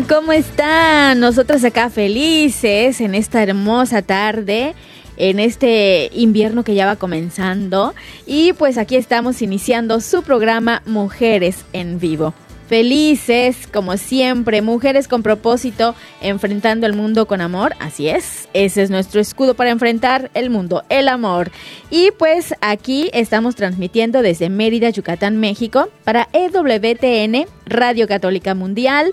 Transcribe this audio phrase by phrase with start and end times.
[0.00, 1.20] ¿cómo están?
[1.20, 4.74] Nosotros acá felices en esta hermosa tarde,
[5.18, 7.94] en este invierno que ya va comenzando.
[8.26, 12.32] Y pues aquí estamos iniciando su programa Mujeres en Vivo.
[12.68, 17.74] Felices, como siempre, mujeres con propósito, enfrentando el mundo con amor.
[17.78, 21.50] Así es, ese es nuestro escudo para enfrentar el mundo, el amor.
[21.90, 29.12] Y pues aquí estamos transmitiendo desde Mérida, Yucatán, México, para EWTN, Radio Católica Mundial.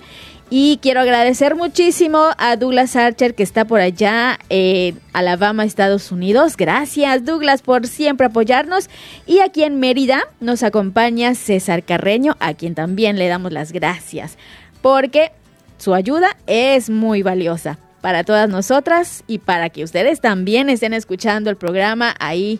[0.51, 6.57] Y quiero agradecer muchísimo a Douglas Archer que está por allá, eh, Alabama, Estados Unidos.
[6.57, 8.89] Gracias Douglas por siempre apoyarnos.
[9.27, 14.39] Y aquí en Mérida nos acompaña César Carreño, a quien también le damos las gracias,
[14.81, 15.31] porque
[15.77, 21.51] su ayuda es muy valiosa para todas nosotras y para que ustedes también estén escuchando
[21.51, 22.59] el programa ahí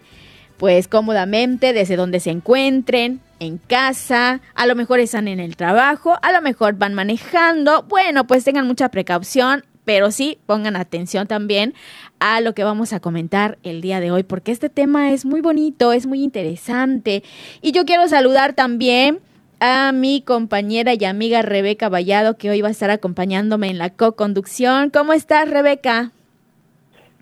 [0.60, 6.20] pues cómodamente desde donde se encuentren, en casa, a lo mejor están en el trabajo,
[6.22, 7.84] a lo mejor van manejando.
[7.84, 11.74] Bueno, pues tengan mucha precaución, pero sí pongan atención también
[12.20, 15.40] a lo que vamos a comentar el día de hoy, porque este tema es muy
[15.40, 17.24] bonito, es muy interesante.
[17.62, 19.20] Y yo quiero saludar también
[19.62, 23.92] a mi compañera y amiga Rebeca Vallado, que hoy va a estar acompañándome en la
[23.92, 24.90] co-conducción.
[24.90, 26.12] ¿Cómo estás, Rebeca?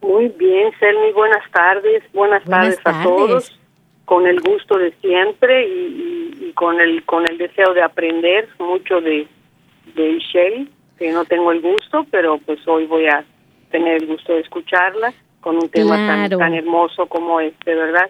[0.02, 2.04] Muy bien, Selmi, buenas tardes.
[2.14, 3.60] Buenas, Buenas tardes, a todos.
[4.06, 5.72] Con el gusto de siempre y,
[6.40, 9.28] y- y con el con el deseo de aprender mucho de,
[9.96, 13.26] de Ishel, que no tengo el gusto, pero pues hoy voy a
[13.70, 16.38] tener el gusto de escucharla con un tema tan, Claro.
[16.38, 18.10] tan hermoso como este, ¿verdad?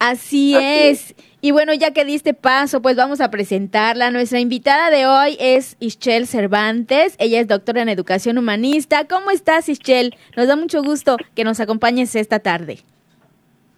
[0.00, 1.14] Así, Así es.
[1.40, 4.10] Y bueno, ya que diste paso, pues vamos a presentarla.
[4.10, 7.14] Nuestra invitada de hoy es Ischel Cervantes.
[7.20, 9.06] Ella es doctora en educación humanista.
[9.06, 10.16] ¿Cómo estás, Ischel?
[10.36, 12.78] Nos da mucho gusto que nos acompañes esta tarde.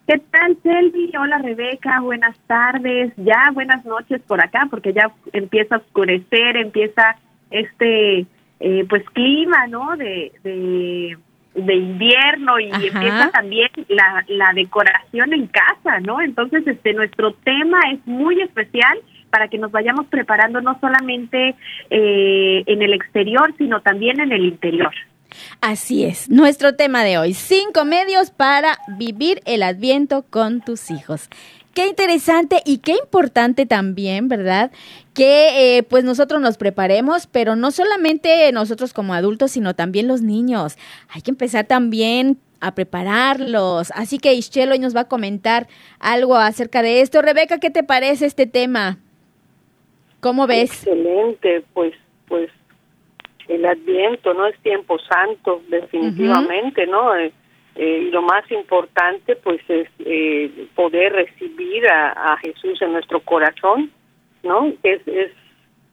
[0.06, 1.12] ¿Qué tal, Selvi?
[1.20, 2.00] Hola, Rebeca.
[2.00, 3.12] Buenas tardes.
[3.18, 7.16] Ya, buenas noches por acá, porque ya empieza a oscurecer, empieza
[7.50, 8.26] este,
[8.60, 9.98] eh, pues, clima, ¿no?
[9.98, 11.18] De, de,
[11.54, 12.82] de invierno y Ajá.
[12.82, 16.20] empieza también la, la decoración en casa, ¿no?
[16.20, 18.98] Entonces, este, nuestro tema es muy especial
[19.30, 21.54] para que nos vayamos preparando no solamente
[21.90, 24.92] eh, en el exterior, sino también en el interior.
[25.60, 31.28] Así es, nuestro tema de hoy, cinco medios para vivir el adviento con tus hijos.
[31.74, 34.72] Qué interesante y qué importante también, ¿verdad?
[35.14, 40.20] Que eh, pues nosotros nos preparemos, pero no solamente nosotros como adultos, sino también los
[40.20, 40.76] niños.
[41.08, 43.92] Hay que empezar también a prepararlos.
[43.94, 47.22] Así que Ischel hoy nos va a comentar algo acerca de esto.
[47.22, 48.98] Rebeca, ¿qué te parece este tema?
[50.20, 50.70] ¿Cómo ves?
[50.70, 51.94] Excelente, pues,
[52.28, 52.50] pues
[53.48, 57.16] el Adviento no es tiempo santo, definitivamente, ¿no?
[57.16, 57.32] Eh,
[57.82, 63.20] eh, y lo más importante, pues, es eh, poder recibir a, a Jesús en nuestro
[63.20, 63.90] corazón,
[64.42, 64.70] ¿no?
[64.82, 65.32] Es, es,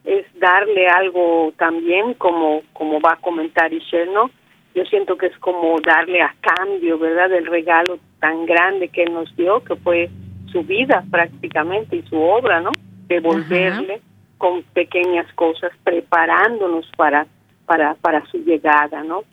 [0.03, 4.29] es darle algo también, como, como va a comentar Ishel, ¿no?
[4.75, 7.29] Yo siento que es como darle a cambio, ¿verdad?
[7.29, 10.09] Del regalo tan grande que él nos dio, que fue
[10.51, 12.71] su vida prácticamente y su obra, ¿no?
[13.07, 14.01] Devolverle
[14.37, 17.27] con pequeñas cosas, preparándonos para,
[17.65, 19.23] para, para su llegada, ¿no?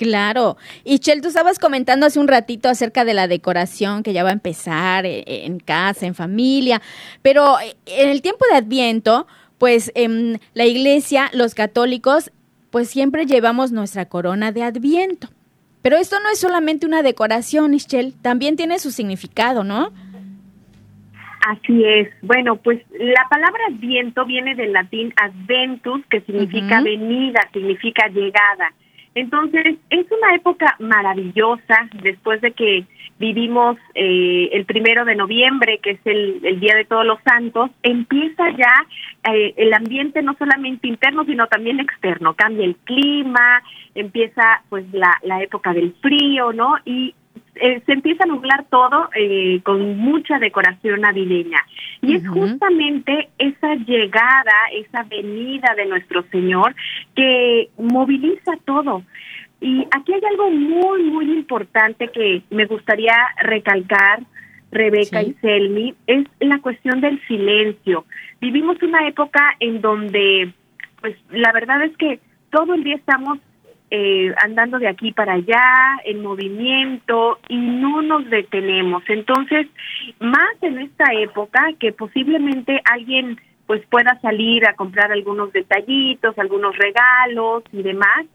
[0.00, 0.56] Claro.
[0.82, 4.30] Y Chel, tú estabas comentando hace un ratito acerca de la decoración que ya va
[4.30, 6.80] a empezar eh, en casa, en familia,
[7.20, 9.26] pero eh, en el tiempo de Adviento,
[9.58, 12.32] pues en la iglesia, los católicos,
[12.70, 15.28] pues siempre llevamos nuestra corona de Adviento.
[15.82, 19.92] Pero esto no es solamente una decoración, Ischel, también tiene su significado, ¿no?
[21.46, 22.08] Así es.
[22.22, 28.72] Bueno, pues la palabra adviento viene del latín adventus, que significa venida, significa llegada.
[29.14, 32.84] Entonces, es una época maravillosa después de que
[33.18, 37.70] vivimos eh, el primero de noviembre, que es el, el, Día de Todos los Santos,
[37.82, 38.72] empieza ya
[39.32, 42.34] eh, el ambiente no solamente interno, sino también externo.
[42.34, 43.62] Cambia el clima,
[43.94, 46.76] empieza pues la, la época del frío, ¿no?
[46.84, 47.14] Y
[47.56, 51.60] eh, se empieza a nublar todo eh, con mucha decoración navideña.
[52.00, 56.74] Y es justamente esa llegada, esa venida de nuestro Señor
[57.14, 59.02] que moviliza todo.
[59.60, 64.20] Y aquí hay algo muy, muy importante que me gustaría recalcar,
[64.72, 68.06] Rebeca y Selmi, es la cuestión del silencio.
[68.40, 70.52] Vivimos una época en donde,
[71.00, 73.38] pues la verdad es que todo el día estamos
[73.90, 75.62] eh, andando de aquí para allá,
[76.04, 79.02] en movimiento y no nos detenemos.
[79.08, 79.66] Entonces,
[80.20, 83.38] más en esta época que posiblemente alguien
[83.70, 88.26] pues pueda salir a comprar algunos detallitos, algunos regalos y demás,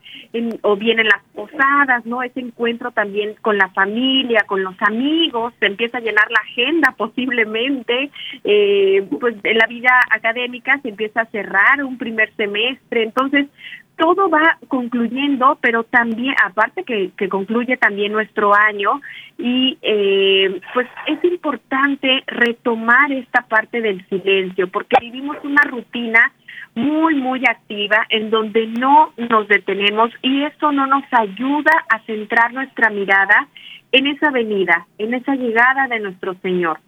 [0.62, 2.24] o bien en las posadas, ¿no?
[2.24, 6.92] Ese encuentro también con la familia, con los amigos, se empieza a llenar la agenda
[6.98, 8.12] posiblemente,
[8.46, 13.48] eh, pues en la vida académica se empieza a cerrar un primer semestre, entonces
[13.98, 19.02] todo va concluyendo, pero también, aparte que, que concluye también nuestro año,
[19.38, 26.32] y eh, pues es importante retomar esta parte del silencio, porque vivimos una rutina
[26.76, 32.54] muy, muy activa en donde no nos detenemos y eso no nos ayuda a centrar
[32.54, 33.48] nuestra mirada
[33.94, 36.80] en esa venida, en esa llegada de nuestro Señor.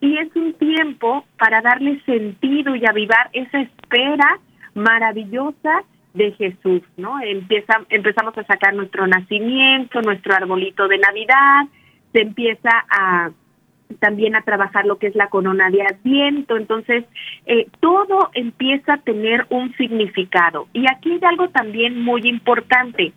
[0.00, 4.38] Y es un tiempo para darle sentido y avivar esa espera
[4.74, 5.84] maravillosa
[6.16, 7.20] de Jesús, ¿no?
[7.20, 11.66] Empieza, empezamos a sacar nuestro nacimiento, nuestro arbolito de Navidad,
[12.12, 13.30] se empieza a
[14.00, 17.04] también a trabajar lo que es la corona de Adviento, entonces
[17.46, 20.66] eh, todo empieza a tener un significado.
[20.72, 23.12] Y aquí hay algo también muy importante.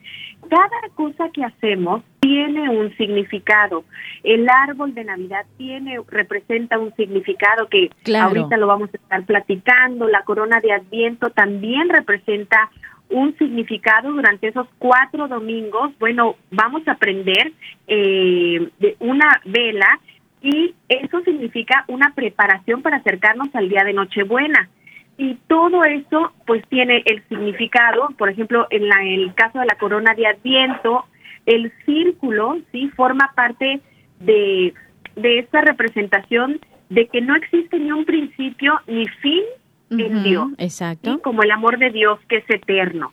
[0.48, 3.84] Cada cosa que hacemos tiene un significado.
[4.24, 10.08] El árbol de Navidad tiene representa un significado que ahorita lo vamos a estar platicando.
[10.08, 12.70] La corona de Adviento también representa
[13.10, 15.92] un significado durante esos cuatro domingos.
[16.00, 17.52] Bueno, vamos a aprender
[17.88, 20.00] eh, de una vela
[20.42, 24.70] y eso significa una preparación para acercarnos al día de Nochebuena.
[25.18, 29.78] Y todo eso pues tiene el significado, por ejemplo, en la, el caso de la
[29.78, 31.06] corona de Adviento,
[31.46, 33.82] el círculo, sí, forma parte
[34.22, 34.74] de,
[35.16, 36.60] de esta representación
[36.90, 39.44] de que no existe ni un principio ni fin
[39.90, 40.48] en Dios.
[40.58, 41.20] Exacto.
[41.22, 43.12] Como el amor de Dios que es eterno.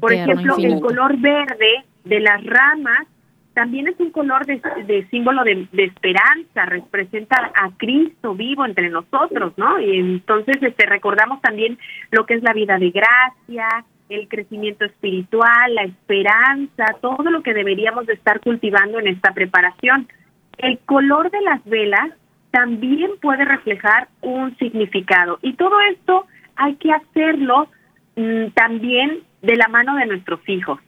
[0.00, 3.06] Por ejemplo, el color verde de las ramas
[3.56, 9.80] también es un color de, símbolo de, esperanza, representa a Cristo vivo entre nosotros, ¿no?
[9.80, 11.78] Y entonces este, recordamos también
[12.10, 13.66] lo que es la vida de gracia,
[14.10, 20.06] el crecimiento espiritual, la esperanza, todo lo que deberíamos de estar cultivando en esta preparación.
[20.58, 22.10] El color de las velas
[22.56, 25.38] también puede reflejar un significado.
[25.42, 26.26] Y todo esto
[26.56, 27.68] hay que hacerlo
[28.16, 30.80] mm, también de la mano de nuestros hijos.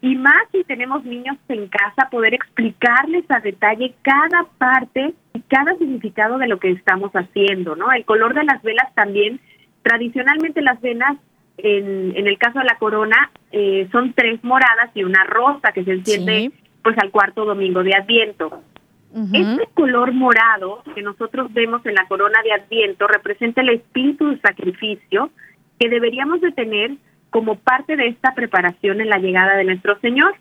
[0.00, 5.76] Y más si tenemos niños en casa, poder explicarles a detalle cada parte y cada
[5.76, 7.92] significado de lo que estamos haciendo, ¿no?
[7.92, 9.38] El color de las velas también,
[9.82, 11.18] tradicionalmente las velas,
[11.56, 15.84] en, en el caso de la corona, eh, son tres moradas y una rosa que
[15.84, 16.50] se enciende
[16.82, 18.64] pues al cuarto domingo de Adviento.
[19.14, 24.40] Este color morado que nosotros vemos en la corona de Adviento representa el espíritu de
[24.40, 25.30] sacrificio
[25.78, 26.92] que deberíamos de tener
[27.28, 30.34] como parte de esta preparación en la llegada de nuestro Señor.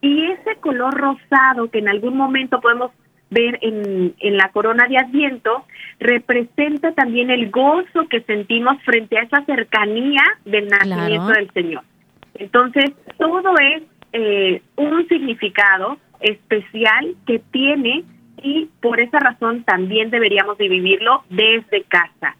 [0.00, 2.90] Y ese color rosado que en algún momento podemos
[3.30, 5.64] ver en, en la corona de Adviento
[6.00, 11.82] representa también el gozo que sentimos frente a esa cercanía del nacimiento del Señor.
[12.34, 13.82] Entonces, todo es
[14.12, 18.04] eh, un significado especial que tiene
[18.42, 22.36] y por esa razón también deberíamos de vivirlo desde casa.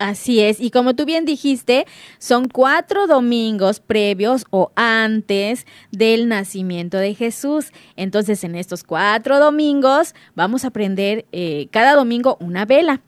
[0.00, 1.84] Así es, y como tú bien dijiste,
[2.16, 7.70] son cuatro domingos previos o antes del nacimiento de Jesús.
[7.96, 13.02] Entonces, en estos cuatro domingos vamos a aprender eh, cada domingo una vela.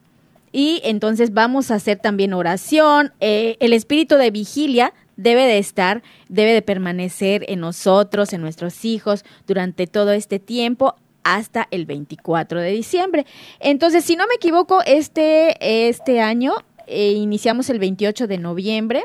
[0.53, 3.15] Y entonces vamos a hacer también oración.
[3.21, 8.85] Eh, el espíritu de vigilia debe de estar, debe de permanecer en nosotros, en nuestros
[8.85, 13.27] hijos, durante todo este tiempo hasta el 24 de diciembre.
[13.61, 16.55] Entonces, si no me equivoco, este, este año
[16.87, 19.05] eh, iniciamos el 28 de noviembre,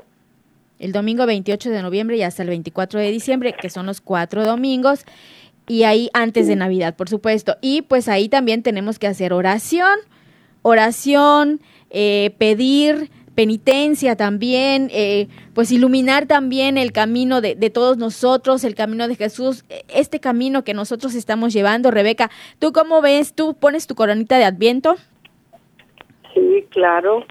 [0.80, 4.46] el domingo 28 de noviembre y hasta el 24 de diciembre, que son los cuatro
[4.46, 5.06] domingos,
[5.68, 7.58] y ahí antes de Navidad, por supuesto.
[7.62, 10.00] Y pues ahí también tenemos que hacer oración,
[10.62, 18.64] oración, eh, pedir penitencia también, eh, pues iluminar también el camino de, de, todos nosotros,
[18.64, 21.92] el camino de Jesús, este camino que nosotros estamos llevando.
[21.92, 23.36] Rebeca, ¿tú cómo ves?
[23.36, 24.96] ¿Tú pones tu coronita de Adviento?
[26.34, 27.26] Sí, claro,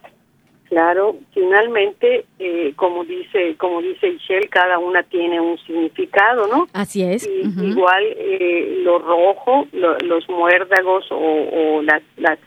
[0.69, 1.17] claro.
[1.35, 6.69] Finalmente, eh, como dice como dice Michelle, cada una tiene un significado, ¿no?
[6.73, 7.29] Así es.
[7.29, 12.39] Igual eh, lo rojo, los muérdagos o, o las, las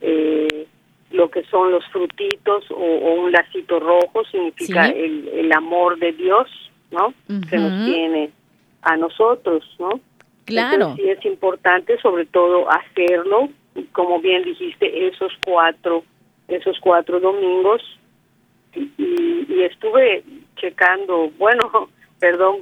[0.00, 0.68] eh,
[1.12, 6.48] lo que son los frutitos o, un lacito rojo significa el, el, amor de Dios,
[6.90, 7.14] ¿no?
[7.48, 8.30] Que nos tiene
[8.82, 10.00] a nosotros, ¿no?
[10.44, 10.96] Claro.
[10.96, 13.48] sí es importante sobre todo hacerlo,
[13.92, 16.04] como bien dijiste, esos cuatro,
[16.48, 17.80] esos cuatro domingos
[18.74, 20.24] y, estuve
[20.56, 21.88] checando, bueno,
[22.18, 22.56] perdón,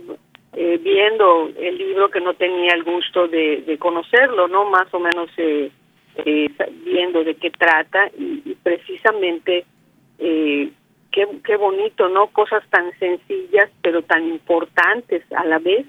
[0.53, 4.69] eh, viendo el libro que no tenía el gusto de, de conocerlo, ¿no?
[4.69, 5.71] Más o menos eh,
[6.17, 6.49] eh,
[6.85, 9.65] viendo de qué trata y, precisamente
[10.19, 10.71] eh,
[11.11, 12.29] qué, qué bonito, ¿no?
[12.29, 15.87] Cosas tan sencillas pero tan importantes a la vez,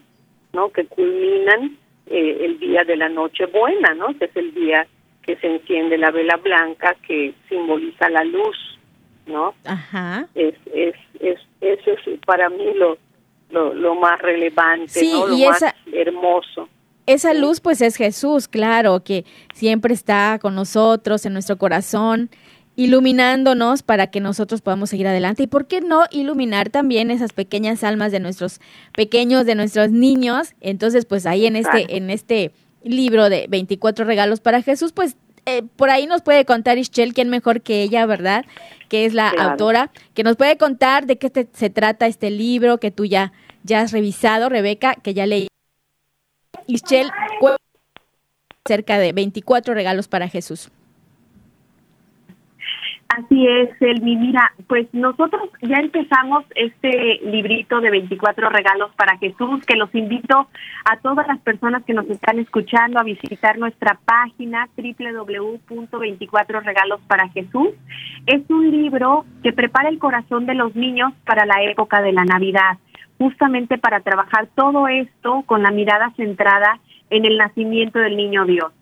[0.54, 0.72] ¿no?
[0.72, 4.18] Que culminan eh, el día de la noche buena, ¿no?
[4.18, 4.88] Que es el día
[5.24, 8.80] que se enciende la vela blanca que simboliza la luz,
[9.28, 9.54] ¿no?
[9.66, 10.28] Ajá.
[10.34, 12.98] Es, es, es, eso es para mí lo,
[13.52, 15.28] lo, lo más relevante, ¿no?
[15.28, 16.70] Lo más hermoso.
[17.06, 22.30] Esa luz pues es Jesús, claro, que siempre está con nosotros en nuestro corazón,
[22.76, 25.44] iluminándonos para que nosotros podamos seguir adelante.
[25.44, 28.62] Y por qué no iluminar también esas pequeñas almas de nuestros
[28.94, 30.54] pequeños, de nuestros niños.
[30.62, 32.52] Entonces, pues ahí en este, en este
[32.84, 37.30] libro de 24 regalos para Jesús, pues eh, por ahí nos puede contar Ischel, quién
[37.30, 38.46] mejor que ella, ¿verdad?
[38.90, 42.92] Que es la autora, que nos puede contar de qué se trata este libro que
[42.92, 45.51] tú ya, ya has revisado, Rebeca, que ya leí.
[46.68, 47.10] Ischel,
[48.66, 50.72] cerca de 24 regalos para Jesús.
[53.10, 54.16] Así es, Elmi.
[54.16, 60.48] Mira, pues nosotros ya empezamos este librito de 24 regalos para Jesús, que los invito
[60.90, 67.72] a todas las personas que nos están escuchando a visitar nuestra página www.24regalos para Jesús.
[68.28, 72.24] Es un libro que prepara el corazón de los niños para la época de la
[72.24, 72.78] Navidad
[73.22, 76.80] justamente para trabajar todo esto con la mirada centrada
[77.12, 78.74] en el nacimiento del niño Dios.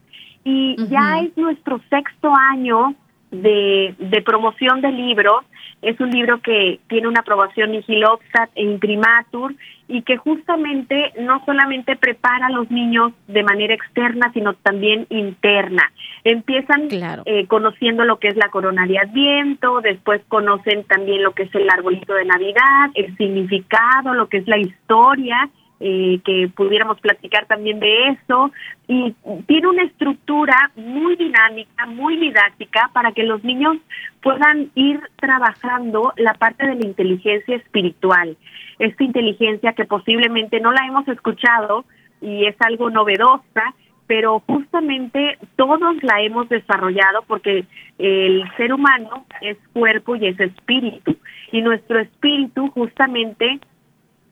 [0.46, 2.96] Y ya es nuestro sexto año
[3.32, 5.44] de, de promoción del libro.
[5.82, 9.56] Es un libro que tiene una aprobación Igilopsat e Imprimatur
[9.88, 15.92] y que justamente no solamente prepara a los niños de manera externa, sino también interna.
[16.24, 16.90] Empiezan
[17.26, 21.56] eh, conociendo lo que es la corona de Adviento, después conocen también lo que es
[21.56, 25.50] el arbolito de Navidad, el significado, lo que es la historia,
[25.82, 28.52] eh, que pudiéramos platicar también de eso.
[28.88, 29.16] Y
[29.48, 33.78] tiene una estructura muy dinámica, muy didáctica para que los niños
[34.22, 38.36] puedan ir trabajando la parte de la inteligencia espiritual,
[38.80, 41.86] esta inteligencia que posiblemente no la hemos escuchado
[42.22, 43.74] y es algo novedosa,
[44.08, 47.66] pero justamente todos la hemos desarrollado porque
[48.00, 51.16] el ser humano es cuerpo y es espíritu.
[51.52, 53.60] Y nuestro espíritu justamente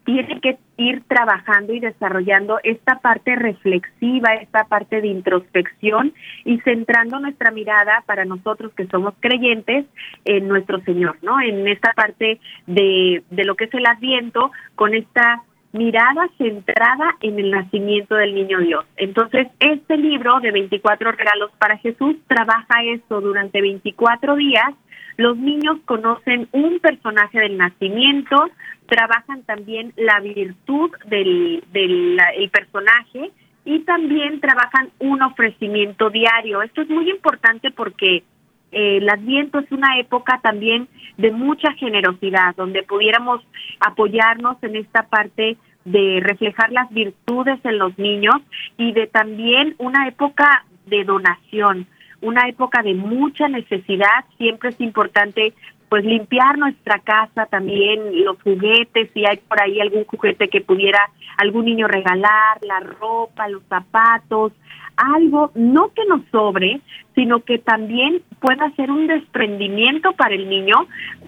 [0.07, 6.13] tiene que ir trabajando y desarrollando esta parte reflexiva, esta parte de introspección
[6.45, 9.85] y centrando nuestra mirada para nosotros que somos creyentes
[10.23, 11.41] en nuestro Señor, ¿no?
[11.41, 17.37] En esta parte de, de lo que es el adviento, con esta mirada centrada en
[17.39, 18.85] el nacimiento del niño Dios.
[18.95, 24.73] Entonces, este libro de 24 regalos para Jesús trabaja esto durante 24 días.
[25.17, 28.49] Los niños conocen un personaje del nacimiento,
[28.87, 33.31] trabajan también la virtud del, del el personaje
[33.65, 36.61] y también trabajan un ofrecimiento diario.
[36.61, 38.23] Esto es muy importante porque
[38.71, 43.41] eh, el Adviento es una época también de mucha generosidad, donde pudiéramos
[43.79, 48.35] apoyarnos en esta parte de reflejar las virtudes en los niños
[48.77, 51.87] y de también una época de donación,
[52.21, 54.25] una época de mucha necesidad.
[54.37, 55.53] Siempre es importante
[55.89, 60.99] pues limpiar nuestra casa también, los juguetes, si hay por ahí algún juguete que pudiera
[61.37, 64.51] algún niño regalar, la ropa, los zapatos,
[64.97, 66.81] algo, no que nos sobre,
[67.15, 70.75] sino que también pueda ser un desprendimiento para el niño,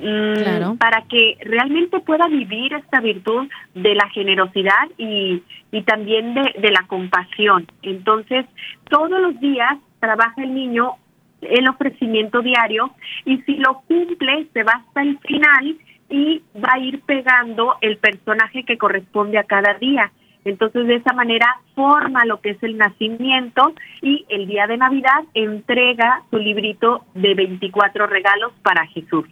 [0.02, 5.42] mm, para que realmente pueda vivir esta virtud de la generosidad y,
[5.72, 7.68] y también de, de la compasión.
[7.84, 8.46] Entonces,
[8.90, 10.96] todos los días trabaja el niño
[11.42, 12.92] el ofrecimiento diario
[13.26, 15.78] y si lo cumple se va hasta el final
[16.10, 20.12] y va a ir pegando el personaje que corresponde a cada día.
[20.46, 25.24] Entonces de esa manera forma lo que es el nacimiento y el día de Navidad
[25.34, 29.26] entrega su librito de 24 regalos para Jesús.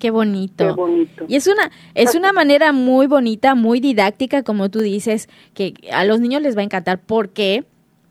[0.00, 0.64] qué bonito.
[0.66, 1.24] Qué bonito.
[1.28, 6.04] Y es una es una manera muy bonita, muy didáctica, como tú dices, que a
[6.04, 7.00] los niños les va a encantar.
[7.00, 7.64] ¿Por qué?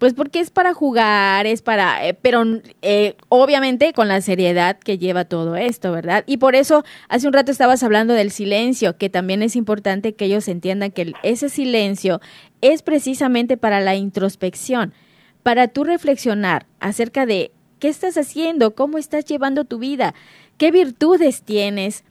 [0.03, 2.43] Pues porque es para jugar, es para, eh, pero
[2.81, 6.25] eh, obviamente con la seriedad que lleva todo esto, ¿verdad?
[6.27, 10.25] Y por eso hace un rato estabas hablando del silencio, que también es importante que
[10.25, 12.19] ellos entiendan que ese silencio
[12.59, 14.93] es precisamente para la introspección,
[15.41, 20.15] para tú reflexionar acerca de qué estás haciendo, cómo estás llevando tu vida,
[20.57, 22.03] qué virtudes tienes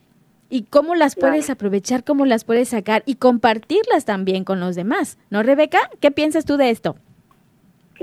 [0.48, 5.18] y cómo las puedes aprovechar, cómo las puedes sacar y compartirlas también con los demás.
[5.28, 5.90] ¿No, Rebeca?
[6.00, 6.96] ¿Qué piensas tú de esto?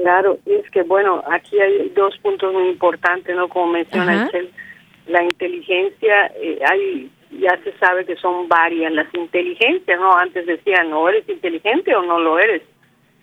[0.02, 3.48] Claro, es que bueno, aquí hay dos puntos muy importantes, ¿no?
[3.50, 4.30] Como menciona
[5.08, 10.14] la inteligencia, eh, hay ya se sabe que son varias las inteligencias, ¿no?
[10.14, 12.64] Antes decían, ¿no eres inteligente o no lo eres?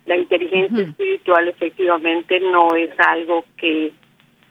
[0.06, 3.92] La inteligencia espiritual efectivamente no es algo que,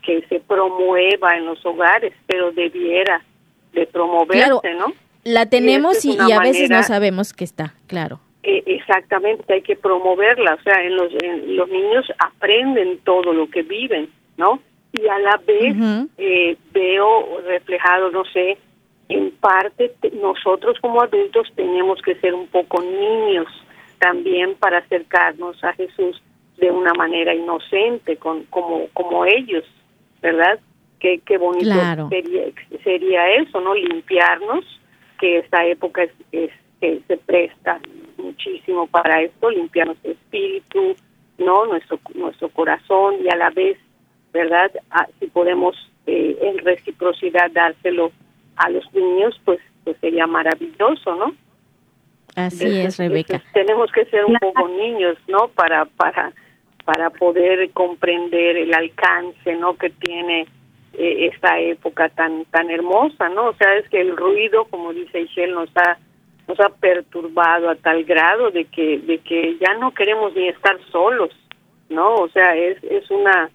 [0.02, 3.24] que se promueva en los hogares, pero debiera
[3.72, 4.88] de promoverse, ¿no?
[5.24, 8.20] La tenemos y, a veces no sabemos que está, claro.
[8.48, 11.12] Eh, exactamente, hay que promoverla, o sea, en los,
[11.48, 14.60] los niños aprenden todo lo que viven, ¿no?
[14.94, 15.76] Y a la vez
[16.20, 18.60] eh, veo reflejado, no sé,
[19.10, 23.48] en parte nosotros como adultos tenemos que ser un poco niños
[23.98, 26.22] también para acercarnos a Jesús
[26.58, 29.64] de una manera inocente, con, como, como ellos,
[30.22, 30.60] ¿verdad?
[31.00, 32.44] Qué, qué bonito sería,
[32.84, 33.74] sería eso, ¿no?
[33.74, 34.66] Limpiarnos,
[35.20, 37.80] que esta época es, es que se presta
[38.18, 40.96] muchísimo para esto, limpiar nuestro espíritu,
[41.38, 43.78] no nuestro nuestro corazón y a la vez,
[44.34, 45.76] verdad, ah, si podemos
[46.08, 48.12] eh, en reciprocidad dárselo
[48.56, 51.36] a los niños, pues pues sería maravilloso, ¿no?
[52.36, 53.42] Así es, Rebeca.
[53.54, 55.48] tenemos que ser un poco niños, ¿no?
[55.50, 56.34] Para para
[56.84, 59.76] para poder comprender el alcance, ¿no?
[59.76, 60.48] Que tiene
[60.94, 63.50] eh, esta época tan tan hermosa, ¿no?
[63.50, 65.98] O sea, es que el ruido, como dice Ishel, nos ha
[66.48, 70.78] nos ha perturbado a tal grado de que de que ya no queremos ni estar
[70.92, 71.32] solos
[71.90, 73.50] no o sea es es una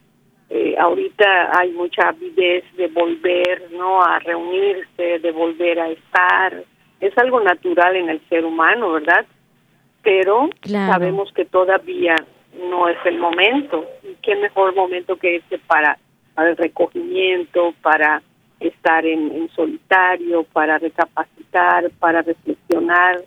[0.49, 6.65] eh, ahorita hay mucha avidez de volver no a reunirse de volver a estar.
[7.01, 9.25] Es algo natural en el ser humano verdad
[10.03, 12.17] pero sabemos que todavía
[12.69, 13.85] no es el momento.
[14.03, 15.99] Y qué mejor momento que este para
[16.35, 18.23] para el recogimiento para
[18.81, 23.23] estar en, solitario, para recapacitar, para reflexionar.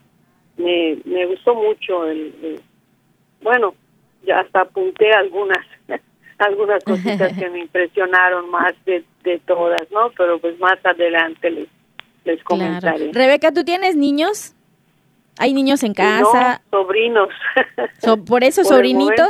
[0.58, 2.60] Me, me gustó mucho el,
[3.42, 3.76] bueno,
[4.26, 5.66] ya hasta apunté algunas
[6.40, 10.12] algunas cositas que me impresionaron más de, de todas, ¿no?
[10.18, 11.68] Pero pues más adelante les,
[12.26, 13.12] les comentaré.
[13.14, 14.56] Rebeca, ¿tú tienes niños?
[15.38, 16.62] ¿Hay niños en casa?
[16.72, 17.30] sobrinos.
[18.28, 19.30] por eso, sobrinitos.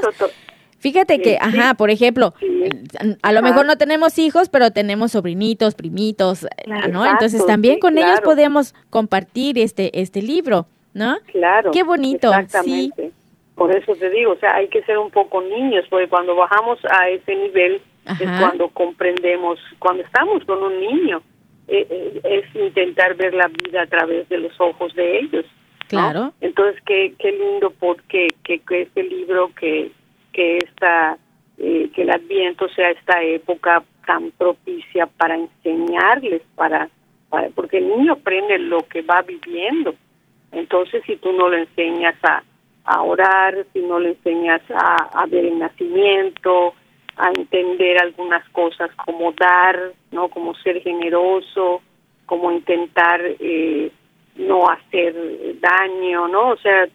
[0.83, 2.33] Fíjate que, ajá, por ejemplo,
[3.21, 6.45] a lo mejor no tenemos hijos, pero tenemos sobrinitos, primitos,
[6.91, 7.05] ¿no?
[7.05, 11.19] Entonces también con ellos podemos compartir este este libro, ¿no?
[11.27, 11.71] Claro.
[11.71, 12.27] Qué bonito.
[12.27, 13.11] Exactamente.
[13.55, 16.77] Por eso te digo, o sea, hay que ser un poco niños, porque cuando bajamos
[16.91, 17.81] a ese nivel
[18.19, 21.21] es cuando comprendemos, cuando estamos con un niño,
[21.69, 25.45] eh, eh, es intentar ver la vida a través de los ojos de ellos.
[25.87, 26.33] Claro.
[26.41, 29.93] Entonces, qué, qué lindo porque que, que este libro que
[30.33, 31.17] que esta
[31.57, 36.89] eh, que el Adviento sea esta época tan propicia para enseñarles, para,
[37.55, 39.95] porque el niño aprende lo que va viviendo.
[40.51, 42.43] Entonces, si tú no le enseñas a,
[42.85, 46.73] a orar, si no le enseñas a, a ver el nacimiento,
[47.15, 51.81] a entender algunas cosas como dar, no, como ser generoso,
[52.25, 53.91] como intentar eh,
[54.35, 55.15] no hacer
[55.59, 56.87] daño, no, o sea,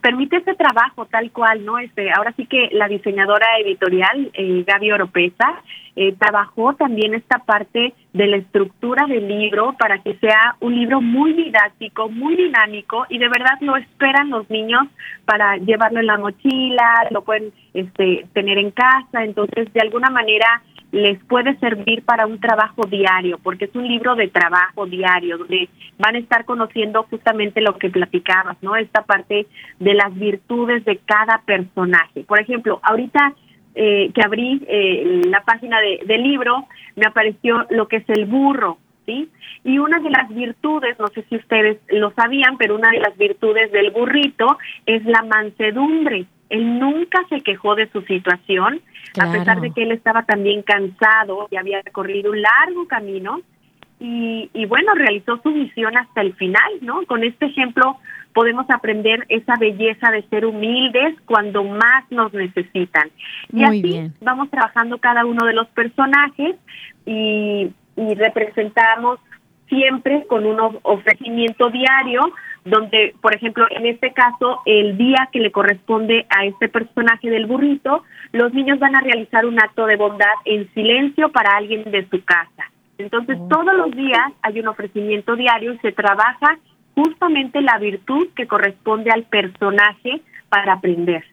[0.00, 1.78] permite ese trabajo tal cual, ¿no?
[1.78, 5.62] Este, ahora sí que la diseñadora editorial, eh, Gaby Oropesa,
[5.94, 11.00] eh, trabajó también esta parte de la estructura del libro para que sea un libro
[11.00, 14.88] muy didáctico, muy dinámico y de verdad lo esperan los niños
[15.26, 20.62] para llevarlo en la mochila, lo pueden este, tener en casa, entonces de alguna manera
[20.92, 25.70] les puede servir para un trabajo diario, porque es un libro de trabajo diario, donde
[25.98, 28.76] van a estar conociendo justamente lo que platicabas, ¿no?
[28.76, 29.46] Esta parte
[29.80, 32.24] de las virtudes de cada personaje.
[32.24, 33.34] Por ejemplo, ahorita
[33.74, 38.26] eh, que abrí eh, la página de, del libro, me apareció lo que es el
[38.26, 39.30] burro, ¿sí?
[39.64, 43.16] Y una de las virtudes, no sé si ustedes lo sabían, pero una de las
[43.16, 46.26] virtudes del burrito es la mansedumbre.
[46.50, 48.82] Él nunca se quejó de su situación,
[49.14, 49.30] claro.
[49.30, 53.40] a pesar de que él estaba también cansado y había recorrido un largo camino.
[54.00, 57.06] Y, y, bueno, realizó su misión hasta el final, ¿no?
[57.06, 57.98] Con este ejemplo
[58.34, 63.10] podemos aprender esa belleza de ser humildes cuando más nos necesitan.
[63.52, 64.14] Y Muy así bien.
[64.20, 66.56] vamos trabajando cada uno de los personajes
[67.06, 69.20] y, y representamos
[69.68, 72.20] siempre con un ofrecimiento diario
[72.64, 77.46] donde, por ejemplo, en este caso, el día que le corresponde a este personaje del
[77.46, 82.06] burrito, los niños van a realizar un acto de bondad en silencio para alguien de
[82.08, 82.70] su casa.
[82.98, 83.48] Entonces, oh.
[83.48, 86.58] todos los días hay un ofrecimiento diario y se trabaja
[86.94, 91.24] justamente la virtud que corresponde al personaje para aprender.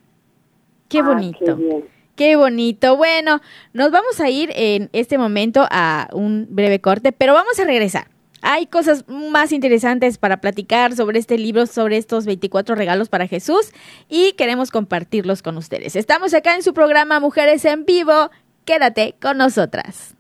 [0.87, 1.37] Qué bonito.
[1.47, 2.95] Ah, qué, qué, bonito.
[2.97, 3.41] Bueno,
[3.73, 8.07] nos vamos a ir en este momento a un breve corte, pero vamos a regresar.
[8.41, 13.73] Hay cosas más interesantes para platicar sobre este libro, sobre estos 24 regalos para Jesús
[14.07, 15.95] y queremos compartirlos con ustedes.
[15.95, 18.31] Estamos acá en su programa Mujeres en Vivo.
[18.65, 20.15] Quédate con nosotras.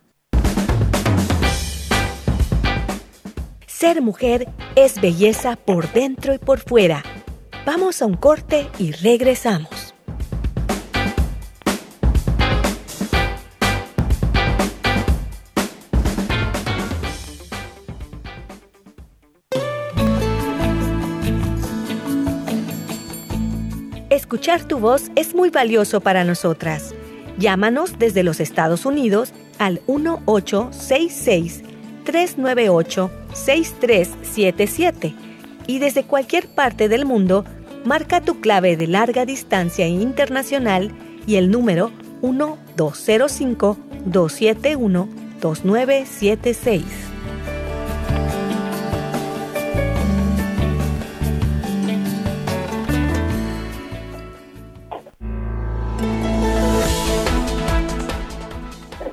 [3.79, 7.01] Ser mujer es belleza por dentro y por fuera.
[7.65, 9.93] Vamos a un corte y regresamos.
[24.09, 26.93] Escuchar tu voz es muy valioso para nosotras.
[27.37, 31.68] Llámanos desde los Estados Unidos al 1866
[32.09, 35.13] 398 6377
[35.67, 37.45] y desde cualquier parte del mundo
[37.85, 40.91] marca tu clave de larga distancia internacional
[41.27, 41.91] y el número
[42.23, 45.07] 1205 271
[45.39, 46.83] 2976.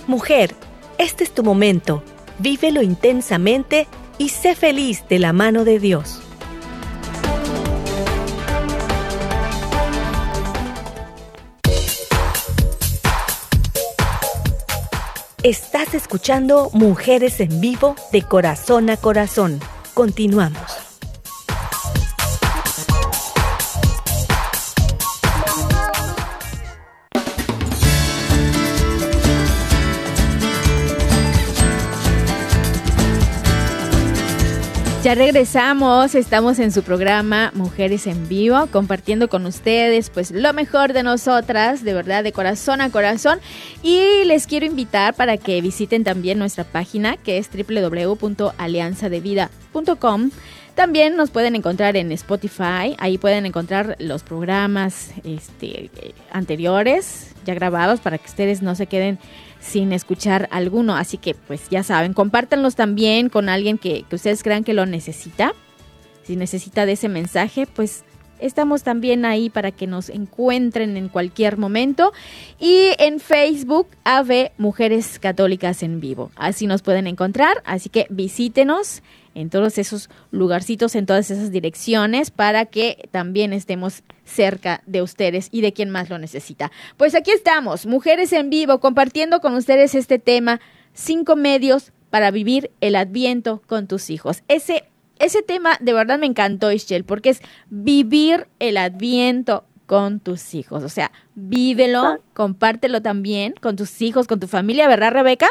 [0.06, 0.54] Mujer,
[0.96, 2.02] este es tu momento.
[2.38, 3.86] Vívelo intensamente
[4.18, 6.20] y sé feliz de la mano de Dios.
[15.42, 19.60] Estás escuchando Mujeres en Vivo de Corazón a Corazón.
[19.94, 20.95] Continuamos.
[35.06, 40.94] Ya regresamos, estamos en su programa Mujeres en Vivo, compartiendo con ustedes pues lo mejor
[40.94, 43.38] de nosotras, de verdad, de corazón a corazón.
[43.84, 50.30] Y les quiero invitar para que visiten también nuestra página que es www.alianzadevida.com.
[50.74, 55.88] También nos pueden encontrar en Spotify, ahí pueden encontrar los programas este,
[56.32, 59.20] anteriores ya grabados para que ustedes no se queden
[59.66, 60.96] sin escuchar alguno.
[60.96, 64.86] Así que pues ya saben, compártanlos también con alguien que, que ustedes crean que lo
[64.86, 65.54] necesita.
[66.22, 68.04] Si necesita de ese mensaje, pues
[68.38, 72.12] estamos también ahí para que nos encuentren en cualquier momento.
[72.58, 76.30] Y en Facebook, AVE Mujeres Católicas en Vivo.
[76.36, 77.62] Así nos pueden encontrar.
[77.64, 79.02] Así que visítenos
[79.36, 85.48] en todos esos lugarcitos, en todas esas direcciones, para que también estemos cerca de ustedes
[85.52, 86.72] y de quien más lo necesita.
[86.96, 90.60] Pues aquí estamos, Mujeres en Vivo, compartiendo con ustedes este tema,
[90.94, 94.42] cinco medios para vivir el adviento con tus hijos.
[94.48, 94.84] Ese,
[95.18, 100.82] ese tema de verdad me encantó, Ischel, porque es vivir el adviento con tus hijos.
[100.82, 105.48] O sea, vívelo, compártelo también con tus hijos, con tu familia, ¿verdad, Rebeca?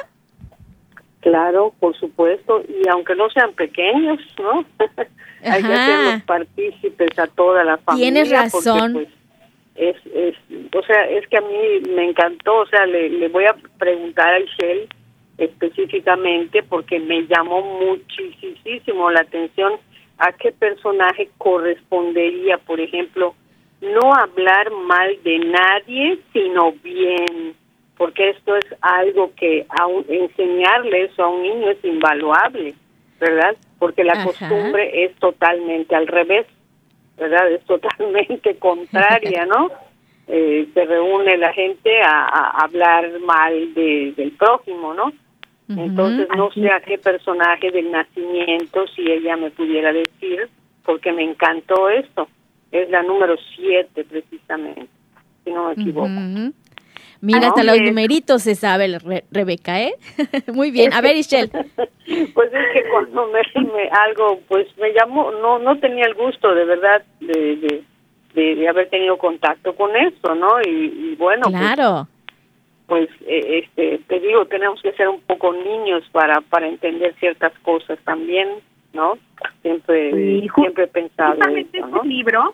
[1.26, 4.64] Claro, por supuesto, y aunque no sean pequeños, ¿no?
[5.44, 8.12] Hay que hacerlos partícipes a toda la familia.
[8.12, 8.94] Tienes razón.
[8.94, 9.08] pues,
[9.74, 10.36] es, es,
[10.72, 14.36] o sea, es que a mí me encantó, o sea, le, le voy a preguntar
[14.36, 14.88] a Ishel
[15.40, 19.74] específicamente porque me llamó muchísimo la atención
[20.20, 23.34] a qué personaje correspondería, por ejemplo,
[23.82, 27.56] no hablar mal de nadie, sino bien
[27.98, 29.66] porque esto es algo que
[30.10, 32.74] enseñarle eso a un niño es invaluable,
[33.20, 33.56] ¿verdad?
[33.80, 36.46] Porque la costumbre es totalmente al revés,
[37.18, 37.52] ¿verdad?
[37.52, 39.72] Es totalmente contraria, ¿no?
[40.28, 45.12] Eh, se reúne la gente a, hablar mal de, del prójimo, ¿no?
[45.68, 50.48] Entonces no sé a qué personaje del nacimiento, si ella me pudiera decir,
[50.84, 52.28] porque me encantó esto.
[52.72, 54.88] Es la número siete precisamente,
[55.44, 56.10] si no me equivoco.
[57.26, 59.00] Mira, hasta los numeritos se sabe,
[59.32, 59.96] Rebeca, ¿eh?
[60.54, 60.94] Muy bien.
[60.94, 61.50] A ver, Ishel.
[62.34, 66.66] pues es que cuando me, algo, pues me llamó, no no tenía el gusto de
[66.66, 67.84] verdad de,
[68.36, 70.62] de, haber tenido contacto con esto, ¿no?
[70.62, 72.08] Y, bueno, pues, claro.
[72.86, 77.54] Pues, eh, este, te digo, tenemos que ser un poco niños para para entender ciertas
[77.64, 78.50] cosas también,
[78.94, 79.18] ¿no?
[79.64, 80.12] Siempre
[80.54, 82.04] siempre he pensado eso, ¿no?
[82.04, 82.54] libro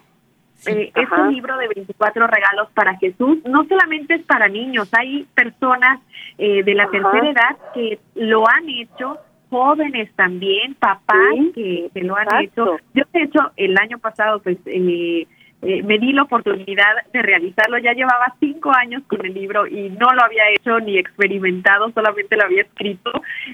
[0.66, 3.40] eh, es un libro de 24 regalos para Jesús.
[3.46, 6.00] No solamente es para niños, hay personas
[6.38, 9.18] eh, de la tercera edad que lo han hecho,
[9.50, 11.18] jóvenes también, papás
[11.54, 12.78] que, lo han hecho.
[12.94, 15.28] Yo, de hecho, el año pasado, pues, eh,
[15.62, 17.78] eh, me di la oportunidad de realizarlo.
[17.78, 22.36] Ya llevaba cinco años con el libro y no lo había hecho ni experimentado, solamente
[22.36, 23.12] lo había escrito.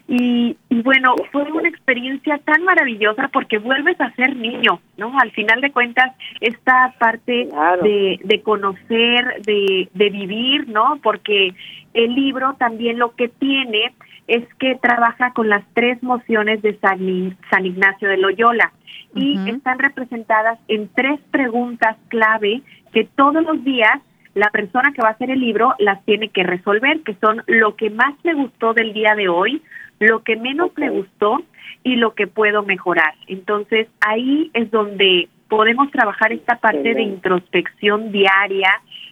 [0.07, 5.17] Y, bueno, fue una experiencia tan maravillosa porque vuelves a ser niño, ¿no?
[5.19, 7.49] Al final de cuentas, esta parte
[7.83, 10.99] de, de conocer, de, de vivir, ¿no?
[11.03, 11.53] Porque
[11.93, 13.93] el libro también lo que tiene
[14.27, 18.71] es que trabaja con las tres mociones de San Ignacio de Loyola.
[19.15, 22.61] Y están representadas en tres preguntas clave
[22.91, 23.99] que todos los días
[24.35, 27.75] la persona que va a hacer el libro las tiene que resolver, que son lo
[27.75, 29.63] que más me gustó del día de hoy,
[29.99, 31.41] lo que menos me gustó
[31.83, 33.15] y lo que puedo mejorar.
[33.27, 38.69] Entonces ahí es donde podemos trabajar esta parte de introspección diaria,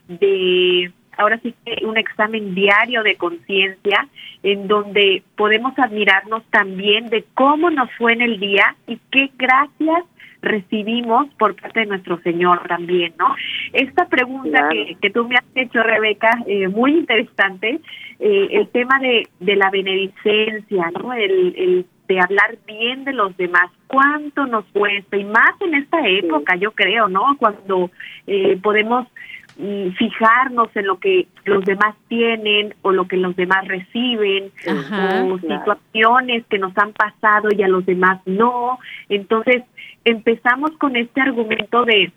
[0.07, 4.07] de ahora sí que un examen diario de conciencia
[4.43, 10.03] en donde podemos admirarnos también de cómo nos fue en el día y qué gracias
[10.41, 13.35] recibimos por parte de nuestro Señor también, ¿no?
[13.73, 17.79] Esta pregunta que, que, tú me has hecho, Rebeca, eh, muy interesante,
[18.19, 21.13] eh, el tema de, de la benedicencia, ¿no?
[21.13, 26.07] El, el de hablar bien de los demás, cuánto nos cuesta, y más en esta
[26.07, 27.35] época, yo creo, ¿no?
[27.37, 27.89] Cuando
[28.27, 29.07] eh, podemos
[29.57, 34.51] fijarnos en lo que los demás tienen o lo que los demás reciben
[35.31, 38.79] o situaciones que nos han pasado y a los demás no.
[39.07, 39.63] Entonces
[40.03, 42.11] empezamos con este argumento de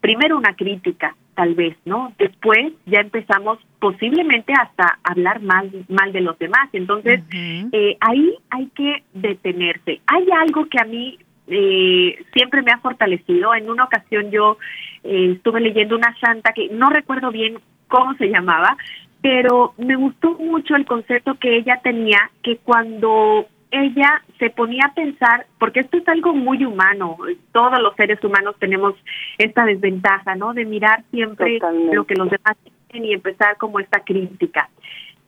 [0.00, 2.12] primero una crítica, tal vez, ¿no?
[2.18, 6.68] Después ya empezamos posiblemente hasta hablar mal, mal de los demás.
[6.72, 10.00] Entonces, eh, ahí hay que detenerse.
[10.06, 11.18] Hay algo que a mí
[11.50, 13.54] eh, siempre me ha fortalecido.
[13.54, 14.58] En una ocasión yo
[15.04, 17.58] eh, estuve leyendo una santa que no recuerdo bien
[17.88, 18.76] cómo se llamaba,
[19.20, 24.94] pero me gustó mucho el concepto que ella tenía, que cuando ella se ponía a
[24.94, 27.16] pensar, porque esto es algo muy humano,
[27.52, 28.94] todos los seres humanos tenemos
[29.38, 30.54] esta desventaja, ¿no?
[30.54, 31.58] De mirar siempre
[31.92, 32.56] lo que los demás
[32.88, 34.68] tienen y empezar como esta crítica.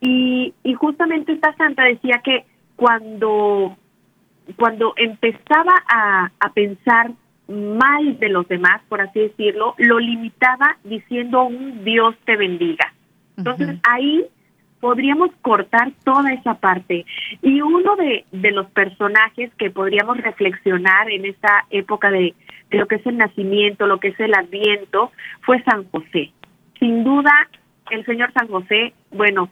[0.01, 3.77] Y, y justamente esta santa decía que cuando
[4.53, 7.13] cuando empezaba a, pensar
[7.49, 12.93] mal de los demás, por así decirlo, lo limitaba diciendo un Dios te bendiga.
[13.37, 14.25] Entonces ahí
[14.81, 17.07] podríamos cortar toda esa parte.
[17.41, 22.35] Y uno de, de los personajes que podríamos reflexionar en esta época de,
[22.71, 25.13] de lo que es el nacimiento, lo que es el adviento,
[25.43, 26.33] fue San José.
[26.81, 27.33] Sin duda,
[27.91, 29.51] el Señor San José, bueno,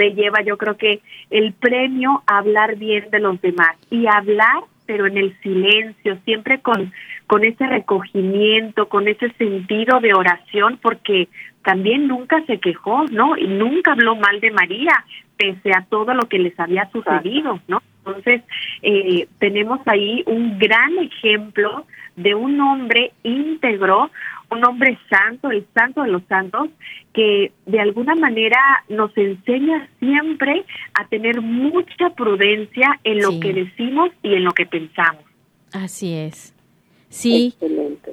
[0.00, 4.62] se lleva yo creo que el premio a hablar bien de los demás y hablar
[4.86, 6.92] pero en el silencio, siempre con,
[7.28, 11.28] con ese recogimiento, con ese sentido de oración, porque
[11.62, 13.36] también nunca se quejó, ¿no?
[13.36, 15.04] Y nunca habló mal de María,
[15.36, 17.80] pese a todo lo que les había sucedido, ¿no?
[17.98, 18.42] Entonces,
[18.82, 21.86] eh, tenemos ahí un gran ejemplo
[22.16, 24.10] de un hombre íntegro,
[24.50, 26.68] un hombre santo, el santo de los santos,
[27.12, 28.58] que de alguna manera
[28.88, 34.66] nos enseña siempre a tener mucha prudencia en lo que decimos y en lo que
[34.66, 35.24] pensamos.
[35.72, 36.54] Así es.
[37.08, 37.54] Sí,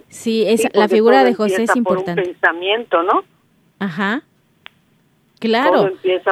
[0.07, 2.21] sí, es, la figura de José es importante.
[2.21, 3.23] Por un pensamiento, ¿no?
[3.79, 4.23] Ajá.
[5.39, 5.71] Claro.
[5.71, 6.31] Todo empieza,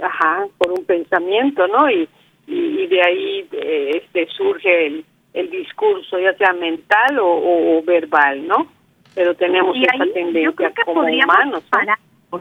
[0.00, 1.90] ajá, por un pensamiento, ¿no?
[1.90, 2.08] Y,
[2.46, 8.68] y, de ahí eh, este surge el, el discurso, ya sea mental o, verbal, ¿no?
[9.14, 11.62] Pero tenemos esa tendencia como humanos,